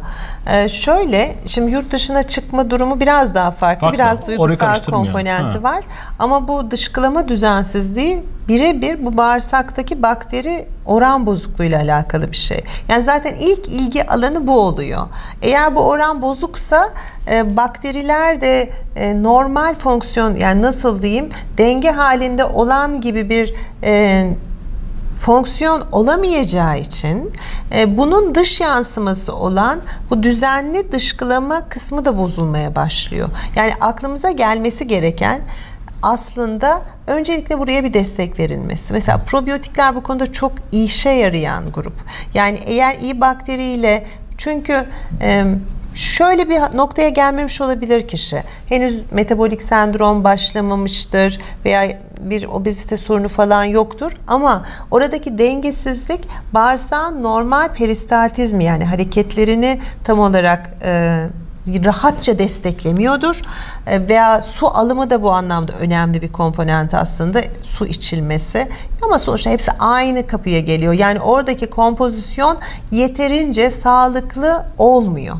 [0.52, 3.80] Ee, şöyle şimdi yurt dışına çıkma durumu biraz daha farklı.
[3.82, 3.98] Farklı.
[3.98, 5.64] Biraz duygusal komponenti Ha.
[5.64, 5.84] var.
[6.20, 12.64] Ama bu dışkılama düzensizliği birebir bu bağırsaktaki bakteri oran bozukluğuyla alakalı bir şey.
[12.90, 15.08] Yani zaten ilk ilgi alanı bu oluyor.
[15.42, 16.90] Eğer bu oran bozuksa
[17.32, 24.30] e, bakteriler de e, normal fonksiyon yani nasıl diyeyim denge halinde olan gibi bir e,
[25.18, 27.32] fonksiyon olamayacağı için
[27.76, 33.30] e, bunun dış yansıması olan bu düzenli dışkılama kısmı da bozulmaya başlıyor.
[33.56, 35.42] Yani aklımıza gelmesi gereken
[36.02, 38.94] aslında öncelikle buraya bir destek verilmesi.
[38.94, 41.96] Mesela probiyotikler bu konuda çok işe yarayan grup.
[42.34, 44.06] Yani eğer iyi bakteriyle
[44.38, 44.86] çünkü
[45.22, 45.46] e,
[45.94, 48.44] şöyle bir noktaya gelmemiş olabilir kişi.
[48.70, 56.22] Henüz metabolik sendrom başlamamıştır veya bir obezite sorunu falan yoktur ama oradaki dengesizlik
[56.54, 61.28] bağırsağın normal peristaltizmi yani hareketlerini tam olarak e,
[61.68, 63.42] rahatça desteklemiyordur
[63.88, 68.68] E, veya su alımı da bu anlamda önemli bir komponent aslında su içilmesi
[69.02, 72.58] ama sonuçta hepsi aynı kapıya geliyor yani oradaki kompozisyon
[72.92, 75.36] yeterince sağlıklı olmuyor.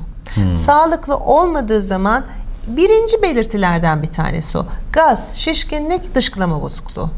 [0.56, 2.26] Sağlıklı olmadığı zaman
[2.68, 4.66] birinci belirtilerden bir tanesi o.
[4.94, 7.10] Gaz, şişkinlik, dışkılama bozukluğu.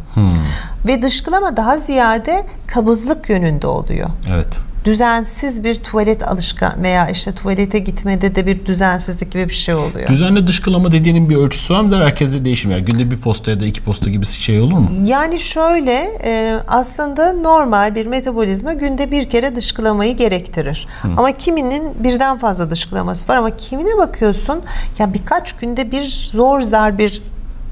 [0.88, 4.10] Ve dışkılama daha ziyade kabızlık yönünde oluyor.
[4.32, 4.60] Evet.
[4.86, 10.10] Düzensiz bir tuvalet alışkan veya işte tuvalete gitmede de bir düzensizlik gibi bir şey oluyor.
[10.10, 12.02] Düzenli dışkılama dediğinin bir ölçüsü var mıdır?
[12.02, 12.86] Herkese değişim yani.
[12.86, 14.89] Günde bir posta ya da iki posta gibi şey olur mu?
[15.06, 20.88] Yani şöyle e, aslında normal bir metabolizma günde bir kere dışkılamayı gerektirir.
[21.17, 24.62] Ama kiminin birden fazla dışkılaması var ama kimine bakıyorsun
[25.00, 27.21] ya birkaç günde bir zor zar bir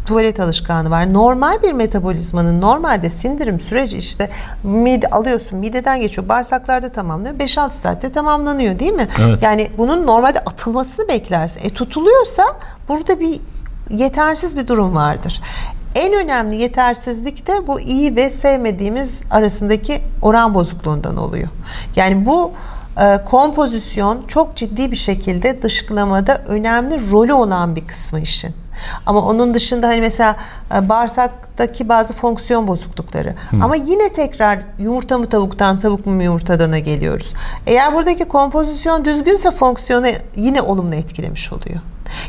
[0.05, 1.13] tuvalet alışkanlığı var.
[1.13, 4.29] Normal bir metabolizmanın normalde sindirim süreci işte
[4.63, 9.07] mide alıyorsun mideden geçiyor bağırsaklarda tamamlanıyor 5-6 saatte tamamlanıyor değil mi?
[9.21, 9.43] Evet.
[9.43, 11.61] Yani bunun normalde atılmasını beklersin.
[11.63, 12.43] E tutuluyorsa
[12.89, 13.39] burada bir
[13.89, 15.41] yetersiz bir durum vardır.
[15.95, 21.47] En önemli yetersizlik de bu iyi ve sevmediğimiz arasındaki oran bozukluğundan oluyor.
[21.95, 22.51] Yani bu
[23.01, 28.62] e, kompozisyon çok ciddi bir şekilde dışkılamada önemli rolü olan bir kısmı işin.
[29.05, 30.35] Ama onun dışında hani mesela
[30.75, 33.35] e, bağırsaktaki bazı fonksiyon bozuklukları.
[33.61, 37.33] Ama yine tekrar yumurta mı tavuktan, tavuk mu yumurtadana geliyoruz.
[37.67, 41.79] Eğer buradaki kompozisyon düzgünse fonksiyonu yine olumlu etkilemiş oluyor.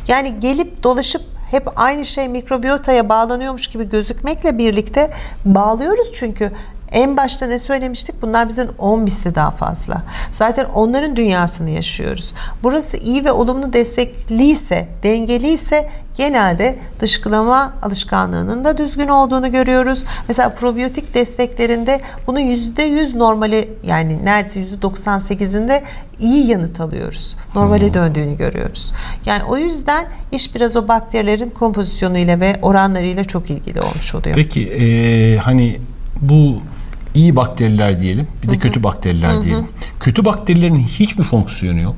[0.09, 5.11] Yani gelip dolaşıp hep aynı şey mikrobiyotaya bağlanıyormuş gibi gözükmekle birlikte
[5.45, 6.53] bağlıyoruz çünkü
[6.93, 8.23] en başta ne söylemiştik?
[8.23, 10.03] Bunlar bizden 10 misli daha fazla.
[10.31, 12.35] Zaten onların dünyasını yaşıyoruz.
[12.63, 20.05] Burası iyi ve olumlu destekliyse, dengeliyse genelde dışkılama alışkanlığının da düzgün olduğunu görüyoruz.
[20.29, 25.83] Mesela probiyotik desteklerinde bunun %100 normali yani neredeyse %98'inde
[26.21, 27.37] iyi yanıt alıyoruz.
[27.55, 28.93] Normale döndüğünü görüyoruz.
[29.27, 34.35] Yani o yüzden iş biraz o bakterilerin kompozisyonuyla ve oranlarıyla çok ilgili olmuş oluyor.
[34.35, 35.81] Peki e, hani
[36.21, 36.63] bu
[37.15, 39.69] iyi bakteriler diyelim bir de kötü bakteriler diyelim.
[40.01, 41.97] Kötü bakterilerin hiç mi fonksiyonu yok?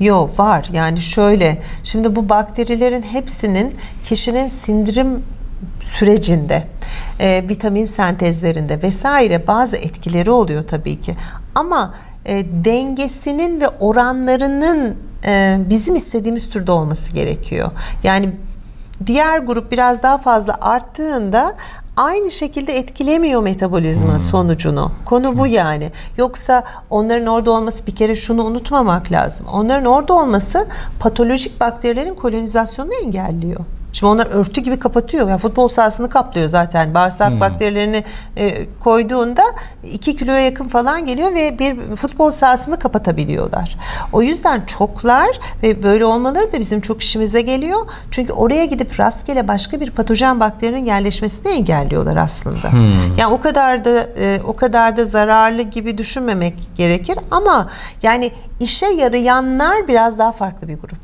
[0.00, 0.66] Yok var.
[0.72, 3.74] Yani şöyle şimdi bu bakterilerin hepsinin
[4.04, 5.22] kişinin sindirim
[5.80, 6.66] sürecinde
[7.20, 11.16] e, vitamin sentezlerinde vesaire bazı etkileri oluyor tabii ki.
[11.54, 11.94] Ama
[12.26, 17.70] e, dengesinin ve oranlarının e, bizim istediğimiz türde olması gerekiyor.
[18.02, 18.30] Yani
[19.06, 21.54] diğer grup biraz daha fazla arttığında
[21.96, 24.92] aynı şekilde etkilemiyor metabolizma sonucunu.
[25.04, 25.92] Konu bu yani.
[26.18, 29.46] Yoksa onların orada olması bir kere şunu unutmamak lazım.
[29.52, 30.66] Onların orada olması
[31.00, 33.60] patolojik bakterilerin kolonizasyonunu engelliyor.
[33.96, 35.28] Şimdi onlar örtü gibi kapatıyor.
[35.28, 36.94] Yani futbol sahasını kaplıyor zaten.
[36.94, 38.04] Bağırsak bakterilerini
[38.36, 39.42] e, koyduğunda
[39.92, 43.76] 2 kiloya yakın falan geliyor ve bir futbol sahasını kapatabiliyorlar.
[44.12, 47.86] O yüzden çoklar ve böyle olmaları da bizim çok işimize geliyor.
[48.10, 52.70] Çünkü oraya gidip rastgele başka bir patojen bakterinin yerleşmesini engelliyorlar aslında.
[53.18, 57.70] Yani o kadar da e, o kadar da zararlı gibi düşünmemek gerekir ama
[58.02, 58.30] yani
[58.60, 60.98] işe yarayanlar biraz daha farklı bir grup.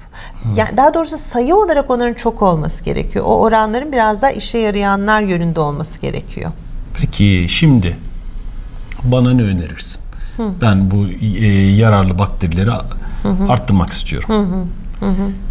[0.57, 3.25] Yani daha doğrusu sayı olarak onların çok olması gerekiyor.
[3.29, 6.51] O oranların biraz daha işe yarayanlar yönünde olması gerekiyor.
[7.01, 7.97] Peki şimdi
[9.05, 10.03] bana ne önerirsin?
[10.61, 12.71] Ben bu e, yararlı bakterileri
[13.49, 14.69] arttırmak istiyorum.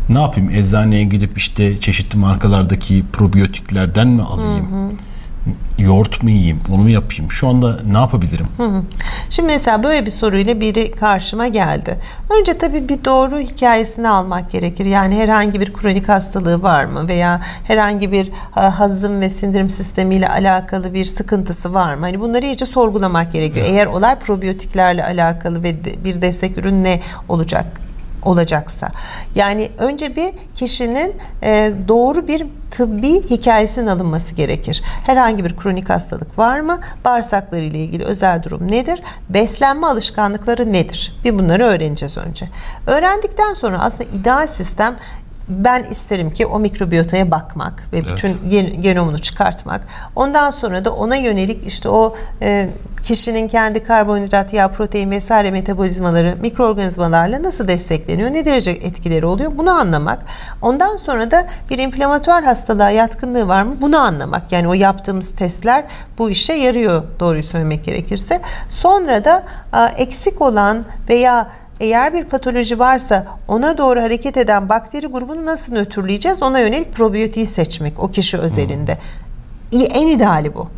[0.10, 0.50] Ne yapayım?
[0.50, 4.90] Eczaneye gidip işte çeşitli markalardaki probiyotiklerden mi alayım?
[5.78, 6.60] Yoğurt mu yiyeyim?
[6.72, 7.32] Onu mu yapayım?
[7.32, 8.48] Şu anda ne yapabilirim?
[9.30, 11.98] Şimdi mesela böyle bir soruyla biri karşıma geldi.
[12.40, 14.86] Önce tabii bir doğru hikayesini almak gerekir.
[14.86, 20.30] Yani herhangi bir kronik hastalığı var mı veya herhangi bir ha, hazım ve sindirim sistemiyle
[20.30, 22.02] alakalı bir sıkıntısı var mı?
[22.02, 23.66] Hani bunları iyice sorgulamak gerekiyor.
[23.70, 27.00] Eğer olay probiyotiklerle alakalı ve bir destek ürün ne
[27.30, 27.82] olacak?
[28.24, 28.92] Olacaksa.
[29.36, 34.84] Yani önce bir kişinin e, doğru bir tıbbi hikayesinin alınması gerekir.
[35.06, 36.80] Herhangi bir kronik hastalık var mı?
[37.06, 39.02] Bağırsakları ile ilgili özel durum nedir?
[39.30, 41.20] Beslenme alışkanlıkları nedir?
[41.24, 42.50] Bir bunları öğreneceğiz önce.
[42.88, 44.96] Öğrendikten sonra aslında ideal sistem
[45.50, 49.82] ben isterim ki o mikrobiyotaya bakmak ve bütün gen- genomunu çıkartmak.
[50.16, 52.70] Ondan sonra da ona yönelik işte o e,
[53.04, 59.72] kişinin kendi karbonhidrat, yağ, protein vesaire metabolizmaları mikroorganizmalarla nasıl destekleniyor, ne derece etkileri oluyor bunu
[59.72, 60.20] anlamak.
[60.62, 64.52] Ondan sonra da bir inflamatuar hastalığa yatkınlığı var mı bunu anlamak.
[64.52, 65.84] Yani o yaptığımız testler
[66.18, 68.42] bu işe yarıyor doğruyu söylemek gerekirse.
[68.70, 71.50] Sonra da a, eksik olan veya
[71.82, 76.44] eğer bir patoloji varsa ona doğru hareket eden bakteri grubunu nasıl nötrleyeceğiz?
[76.44, 78.98] Ona yönelik probiyotiği seçmek o kişi özelinde.
[79.72, 80.70] İyi, en ideali bu.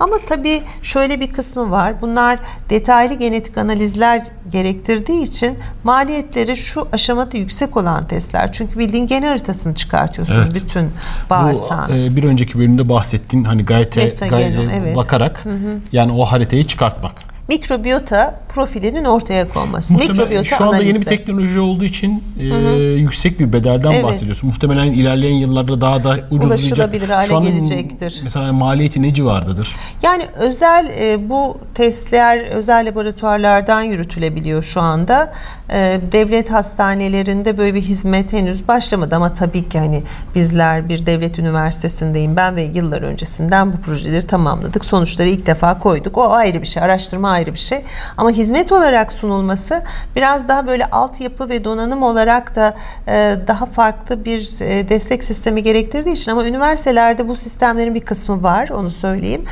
[0.00, 2.00] Ama tabii şöyle bir kısmı var.
[2.00, 2.38] Bunlar
[2.70, 4.22] detaylı genetik analizler
[4.52, 8.52] gerektirdiği için maliyetleri şu aşamada yüksek olan testler.
[8.52, 10.54] Çünkü bildiğin gen haritasını çıkartıyorsun Evet.
[10.54, 10.90] bütün
[11.30, 11.88] bağırsağın.
[11.88, 14.96] Bu e, bir önceki bölümde bahsettiğin hani gayet Metagenom, evet.
[14.96, 15.44] bakarak
[15.92, 17.31] yani o haritayı çıkartmak.
[17.48, 19.92] Mikrobiyota profilinin ortaya konması.
[19.94, 20.88] Muhtemelen Mikrobiyota şu anda analizi.
[20.88, 22.44] yeni bir teknoloji olduğu için e,
[22.80, 24.04] yüksek bir bedelden Evet.
[24.04, 24.48] bahsediyorsun.
[24.48, 26.68] Muhtemelen ilerleyen yıllarda daha da ucuzlayacak.
[26.68, 28.20] Ulaşılabilir hale Şu gelecektir.
[28.22, 29.76] Mesela maliyeti ne civardadır?
[30.02, 35.32] Yani özel e, bu testler özel laboratuvarlardan yürütülebiliyor şu anda.
[35.70, 40.02] E, devlet hastanelerinde böyle bir hizmet henüz başlamadı ama tabii ki hani
[40.34, 44.84] bizler bir devlet üniversitesindeyim ben ve yıllar öncesinden bu projeleri tamamladık.
[44.84, 46.18] Sonuçları ilk defa koyduk.
[46.18, 47.84] O ayrı bir şey, araştırma ayrı bir şey.
[48.16, 49.82] Ama hizmet olarak sunulması
[50.16, 52.74] biraz daha böyle altyapı ve donanım olarak da
[53.08, 58.42] e, daha farklı bir e, destek sistemi gerektirdiği için ama üniversitelerde bu sistemlerin bir kısmı
[58.42, 59.44] var onu söyleyeyim.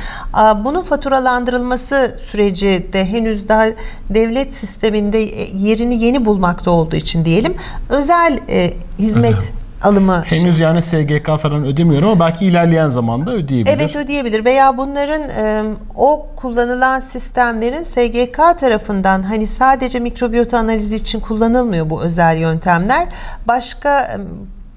[0.63, 3.65] Bunun faturalandırılması süreci de henüz daha
[4.09, 7.55] devlet sisteminde e, yerini yeni bulmakta olduğu için diyelim
[7.89, 9.60] özel e, hizmet Özel.
[9.83, 13.73] Alımı Henüz yani SGK falan ödemiyor ama belki ilerleyen zamanda ödeyebilir.
[13.75, 15.63] Evet ödeyebilir veya bunların e,
[15.95, 23.07] o kullanılan sistemlerin SGK tarafından hani sadece mikrobiyota analizi için kullanılmıyor bu özel yöntemler.
[23.47, 24.17] Başka e,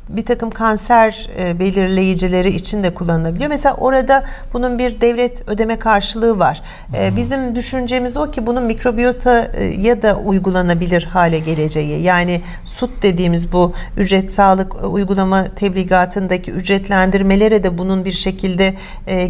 [0.09, 3.51] bir takım kanser e, belirleyicileri için de kullanılabiliyor.
[3.51, 6.63] Mesela orada bunun bir devlet ödeme karşılığı var.
[6.97, 12.03] E, Bizim düşüncemiz o ki bunun mikrobiyota e, ya da uygulanabilir hale geleceği.
[12.03, 18.75] Yani SUT dediğimiz bu ücret sağlık uygulama tebligatındaki ücretlendirmelere de bunun bir şekilde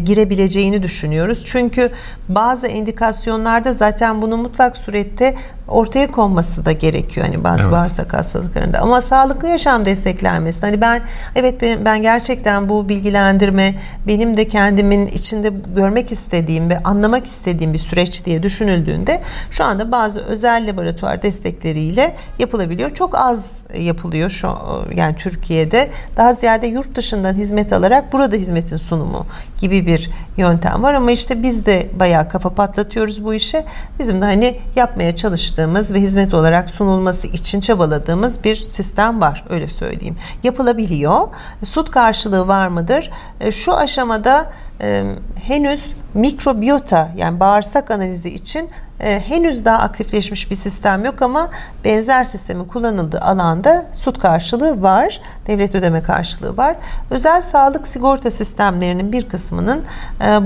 [0.03, 1.43] girebileceğini düşünüyoruz.
[1.45, 1.89] Çünkü
[2.29, 5.35] bazı indikasyonlarda zaten bunun mutlak surette
[5.67, 7.71] ortaya konması da gerekiyor hani bazı Evet.
[7.71, 8.79] bağırsak hastalıklarında.
[8.79, 10.64] Ama sağlıklı yaşam desteklenmesi.
[10.65, 11.01] Hani ben
[11.35, 13.75] evet ben, ben gerçekten bu bilgilendirme
[14.07, 19.91] benim de kendimin içinde görmek istediğim ve anlamak istediğim bir süreç diye düşünüldüğünde şu anda
[19.91, 22.89] bazı özel laboratuvar destekleriyle yapılabiliyor.
[22.93, 24.55] Çok az yapılıyor şu
[24.95, 25.89] yani Türkiye'de.
[26.17, 29.25] Daha ziyade yurt dışından hizmet alarak burada hizmetin sunumu
[29.61, 33.65] gibi bir yöntem var ama işte biz de bayağı kafa patlatıyoruz bu işe.
[33.99, 39.67] Bizim de hani yapmaya çalıştığımız ve hizmet olarak sunulması için çabaladığımız bir sistem var öyle
[39.67, 40.15] söyleyeyim.
[40.59, 41.27] Yapılabiliyor.
[41.63, 43.11] Sut karşılığı var mıdır?
[43.41, 44.49] E, Şu aşamada
[44.81, 45.03] e,
[45.43, 51.49] henüz mikrobiyota yani bağırsak analizi için e, henüz daha aktifleşmiş bir sistem yok ama
[51.85, 55.21] benzer sistemin kullanıldığı alanda sut karşılığı var.
[55.47, 56.75] Devlet ödeme karşılığı var.
[57.09, 59.83] Özel sağlık sigorta sistemlerinin bir kısmının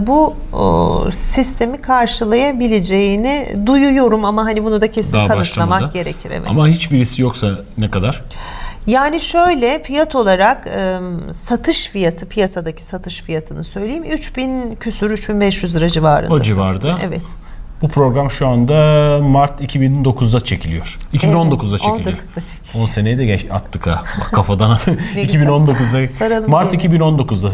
[0.07, 0.35] bu
[1.13, 5.41] sistemi karşılayabileceğini duyuyorum ama hani bunu da kesin Daha kanıtlamak
[5.81, 5.93] başlamadı.
[5.93, 6.31] gerekir.
[6.31, 6.47] Evet.
[6.49, 7.47] Ama hiçbirisi yoksa
[7.77, 8.23] ne kadar?
[8.89, 10.99] Yani şöyle fiyat olarak e,
[11.31, 16.33] satış fiyatı piyasadaki satış fiyatını söyleyeyim 3000 küsür 3500 lira civarında.
[16.33, 16.73] O civarda.
[16.73, 16.99] satılıyor.
[17.03, 17.21] Evet.
[17.81, 20.97] Bu program şu anda Mart 2009'da çekiliyor.
[21.13, 22.17] 2019'da Evet, çekiliyor.
[22.17, 22.83] 19'da çekiliyor.
[22.83, 24.03] 10 seneyi de geç attık ha.
[24.19, 24.77] Bak kafadan.
[25.15, 25.47] Ne güzel.
[25.47, 26.07] 2019'da.
[26.07, 26.95] Saralım Mart gene.
[26.95, 27.51] 2019'da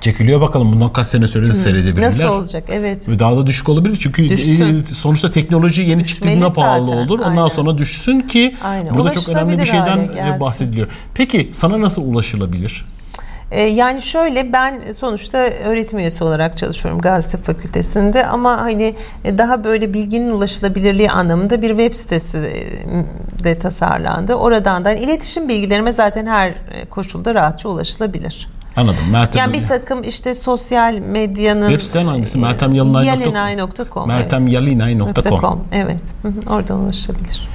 [0.00, 0.40] çekiliyor.
[0.40, 2.06] Bakalım bundan kaç sene sonra seyredebilirler.
[2.08, 2.64] Nasıl olacak?
[2.68, 3.08] Evet.
[3.08, 4.84] Ve Daha da düşük olabilir çünkü Düşsün.
[4.90, 7.18] e, sonuçta teknoloji yeni çıktığında pahalı zaten, olur.
[7.18, 7.48] Ondan aynen.
[7.48, 8.94] sonra düşsün ki Aynen.
[8.94, 10.88] burada çok önemli bir şeyden e, bahsediliyor.
[11.14, 12.84] Peki sana nasıl ulaşılabilir?
[13.50, 18.94] Ee, Yani şöyle ben sonuçta öğretim üyesi olarak çalışıyorum Gazi Fakültesi'nde ama hani
[19.24, 24.34] e, daha böyle bilginin ulaşılabilirliği anlamında bir web sitesi e, de tasarlandı.
[24.34, 28.48] Oradan da iletişim bilgilerime zaten her e, koşulda rahatça ulaşılabilir.
[28.76, 28.98] Anladım.
[29.12, 32.38] Meltem Yani bir takım işte sosyal medyanın Web siten hangisi?
[32.38, 33.34] Meltemyalinay.com.
[33.34, 34.08] yalinay.com.
[34.08, 35.40] meltemyalinay.com.
[35.40, 35.64] .com.
[35.72, 36.02] Evet.
[36.22, 37.48] Hı, Oradan ulaşabilir.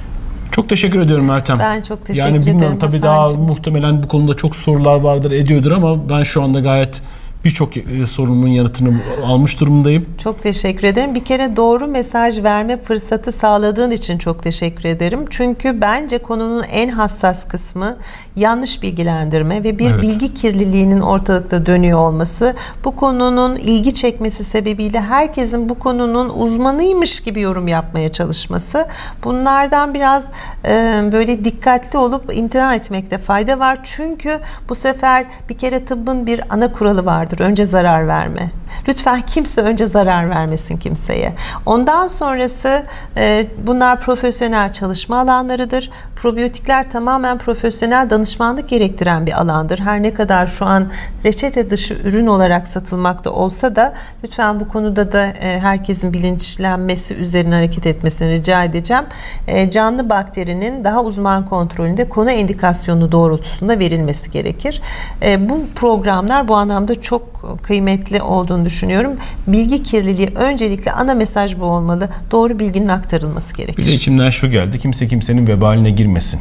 [0.52, 1.58] Çok teşekkür ediyorum Meltem.
[1.58, 5.70] Ben çok teşekkür yani bilmiyorum ederim tabii daha muhtemelen bu konuda çok sorular vardır ediyordur
[5.70, 7.02] ama ben şu anda gayet
[7.44, 10.06] birçok e, sorumun yanıtını almış durumdayım.
[10.18, 11.14] Çok teşekkür ederim.
[11.14, 15.24] Bir kere doğru mesaj verme fırsatı sağladığın için çok teşekkür ederim.
[15.30, 17.96] Çünkü bence konunun en hassas kısmı
[18.36, 20.02] yanlış bilgilendirme ve bir Evet.
[20.02, 22.54] bilgi kirliliğinin ortalıkta dönüyor olması.
[22.84, 28.86] Bu konunun ilgi çekmesi sebebiyle herkesin bu konunun uzmanıymış gibi yorum yapmaya çalışması.
[29.24, 30.28] Bunlardan biraz
[30.64, 33.78] e, böyle dikkatli olup imtina etmekte fayda var.
[33.82, 37.44] Çünkü bu sefer bir kere tıbbın bir ana kuralı vardır.
[37.44, 38.50] Önce zarar verme.
[38.88, 41.32] Lütfen kimse önce zarar vermesin kimseye.
[41.66, 42.82] Ondan sonrası
[43.16, 45.90] e, bunlar profesyonel çalışma alanlarıdır.
[46.16, 49.78] Probiyotikler tamamen profesyonel danışmanlık gerektiren bir alandır.
[49.78, 50.90] Her ne kadar şu an
[51.24, 53.94] reçete dışı ürün olarak satılmakta olsa da
[54.24, 59.04] lütfen bu konuda da e, herkesin bilinçlenmesi üzerine hareket etmesini rica edeceğim.
[59.48, 64.82] E, canlı bakterinin daha uzman kontrolünde konu indikasyonu doğrultusunda verilmesi gerekir.
[65.22, 67.31] E, bu programlar bu anlamda çok
[67.62, 69.12] kıymetli olduğunu düşünüyorum.
[69.46, 72.08] Bilgi kirliliği öncelikle ana mesaj bu olmalı.
[72.30, 73.92] Doğru bilginin aktarılması Bir de gerekir.
[73.92, 74.78] içimden şu geldi.
[74.78, 76.40] Kimse kimsenin vebaline girmesin.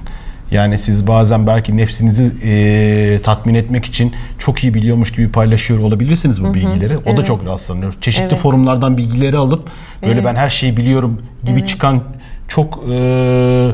[0.51, 6.43] Yani siz bazen belki nefsinizi e, tatmin etmek için çok iyi biliyormuş gibi paylaşıyor olabilirsiniz
[6.43, 6.97] bu bilgileri.
[6.97, 7.25] O da evet.
[7.25, 7.93] çok rastlanıyor.
[8.01, 8.41] Çeşitli Evet.
[8.41, 9.69] forumlardan bilgileri alıp
[10.01, 10.25] böyle Evet.
[10.25, 12.03] ben her şeyi biliyorum gibi çıkan
[12.47, 13.67] çok e,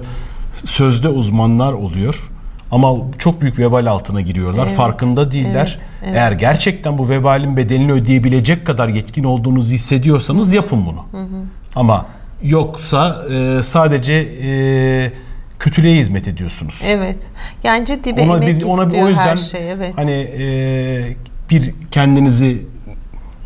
[0.66, 2.27] sözde uzmanlar oluyor.
[2.72, 4.66] Ama çok büyük vebal altına giriyorlar.
[4.68, 4.78] Evet.
[4.78, 5.76] Farkında değiller.
[5.78, 5.88] Evet.
[6.04, 6.16] Evet.
[6.16, 11.28] Eğer gerçekten bu vebalin bedelini ödeyebilecek kadar yetkin olduğunuzu hissediyorsanız yapın bunu.
[11.76, 12.06] Ama
[12.44, 15.12] yoksa e, sadece e,
[15.60, 16.82] kötülüğe hizmet ediyorsunuz.
[16.86, 17.32] Evet.
[17.64, 19.72] Yani ciddi bir Ona emek bir ona bir istiyor o yüzden her şey.
[19.72, 19.94] Evet.
[19.96, 21.16] hani e,
[21.50, 22.66] bir kendinizi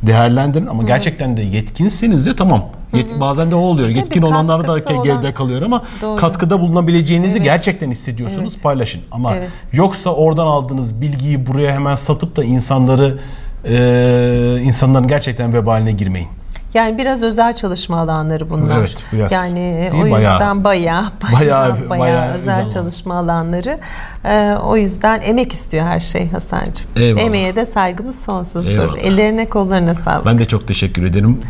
[0.03, 2.69] değerlendirin ama gerçekten de yetkinseniz de tamam.
[2.93, 3.89] Yet- bazen de o oluyor.
[3.89, 6.19] Yetkin olanlar da olan- geride kalıyor ama Doğru.
[6.19, 7.45] katkıda bulunabileceğinizi Evet.
[7.45, 8.63] gerçekten hissediyorsanız Evet.
[8.63, 9.01] paylaşın.
[9.11, 9.49] Ama Evet.
[9.73, 13.19] yoksa oradan aldığınız bilgiyi buraya hemen satıp da insanları
[13.65, 16.27] e, insanların gerçekten vebaline girmeyin.
[16.73, 18.77] Yani biraz özel çalışma alanları bunlar.
[18.79, 19.31] Evet, biraz.
[19.31, 20.31] Yani Değil, o bayağı.
[20.33, 23.79] yüzden bayağı bayağı, Bayağı- bayağı, bayağı özel, özel çalışma alanları.
[24.25, 26.87] Ee, o yüzden emek istiyor her şey Hasan'cığım.
[26.95, 27.23] Eyvallah.
[27.23, 28.71] Emeğe de saygımız sonsuzdur.
[28.71, 28.97] Eyvallah.
[28.97, 30.25] Ellerine kollarına sağlık.
[30.25, 31.41] Ben de çok teşekkür ederim.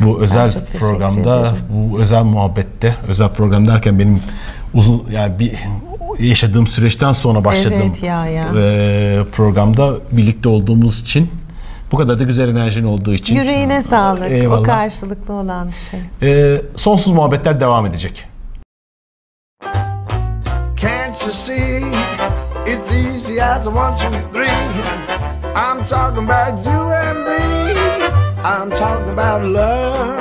[0.00, 4.20] Bu özel programda, bu özel muhabbette, özel program derken benim
[4.74, 5.52] uzun yani bir
[6.18, 8.44] yaşadığım süreçten sonra başladığım Evet ya, ya.
[8.56, 11.30] e, programda birlikte olduğumuz için
[11.92, 14.30] bu kadar da güzel enerjin olduğu için Yüreğine sağlık.
[14.30, 14.60] Eyvallah.
[14.60, 16.00] O karşılıklı olan bir şey.
[16.22, 18.28] E, sonsuz muhabbetler devam edecek.
[20.82, 21.82] Can't you see?
[22.66, 24.50] It's easy as a one, two, three.
[25.54, 27.61] I'm talking about you and me.
[28.44, 30.18] I'm talking about love.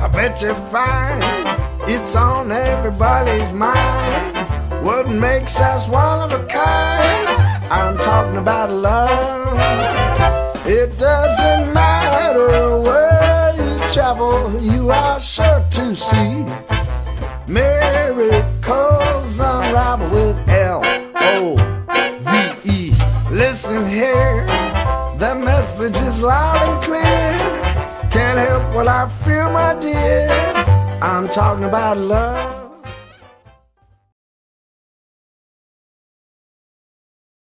[0.00, 1.22] I bet you find
[1.88, 4.36] it's on everybody's mind.
[4.84, 7.28] What makes us one of a kind?
[7.72, 9.58] I'm talking about love.
[10.66, 16.44] It doesn't matter where you travel, you are sure to see.
[17.48, 20.82] Miracles unravel with L
[21.16, 21.56] O
[22.20, 22.94] V E.
[23.30, 24.46] Listen here,
[25.18, 27.00] the message is loud and clear.
[28.10, 30.28] Can't help what I feel, my dear.
[31.00, 32.65] I'm talking about love.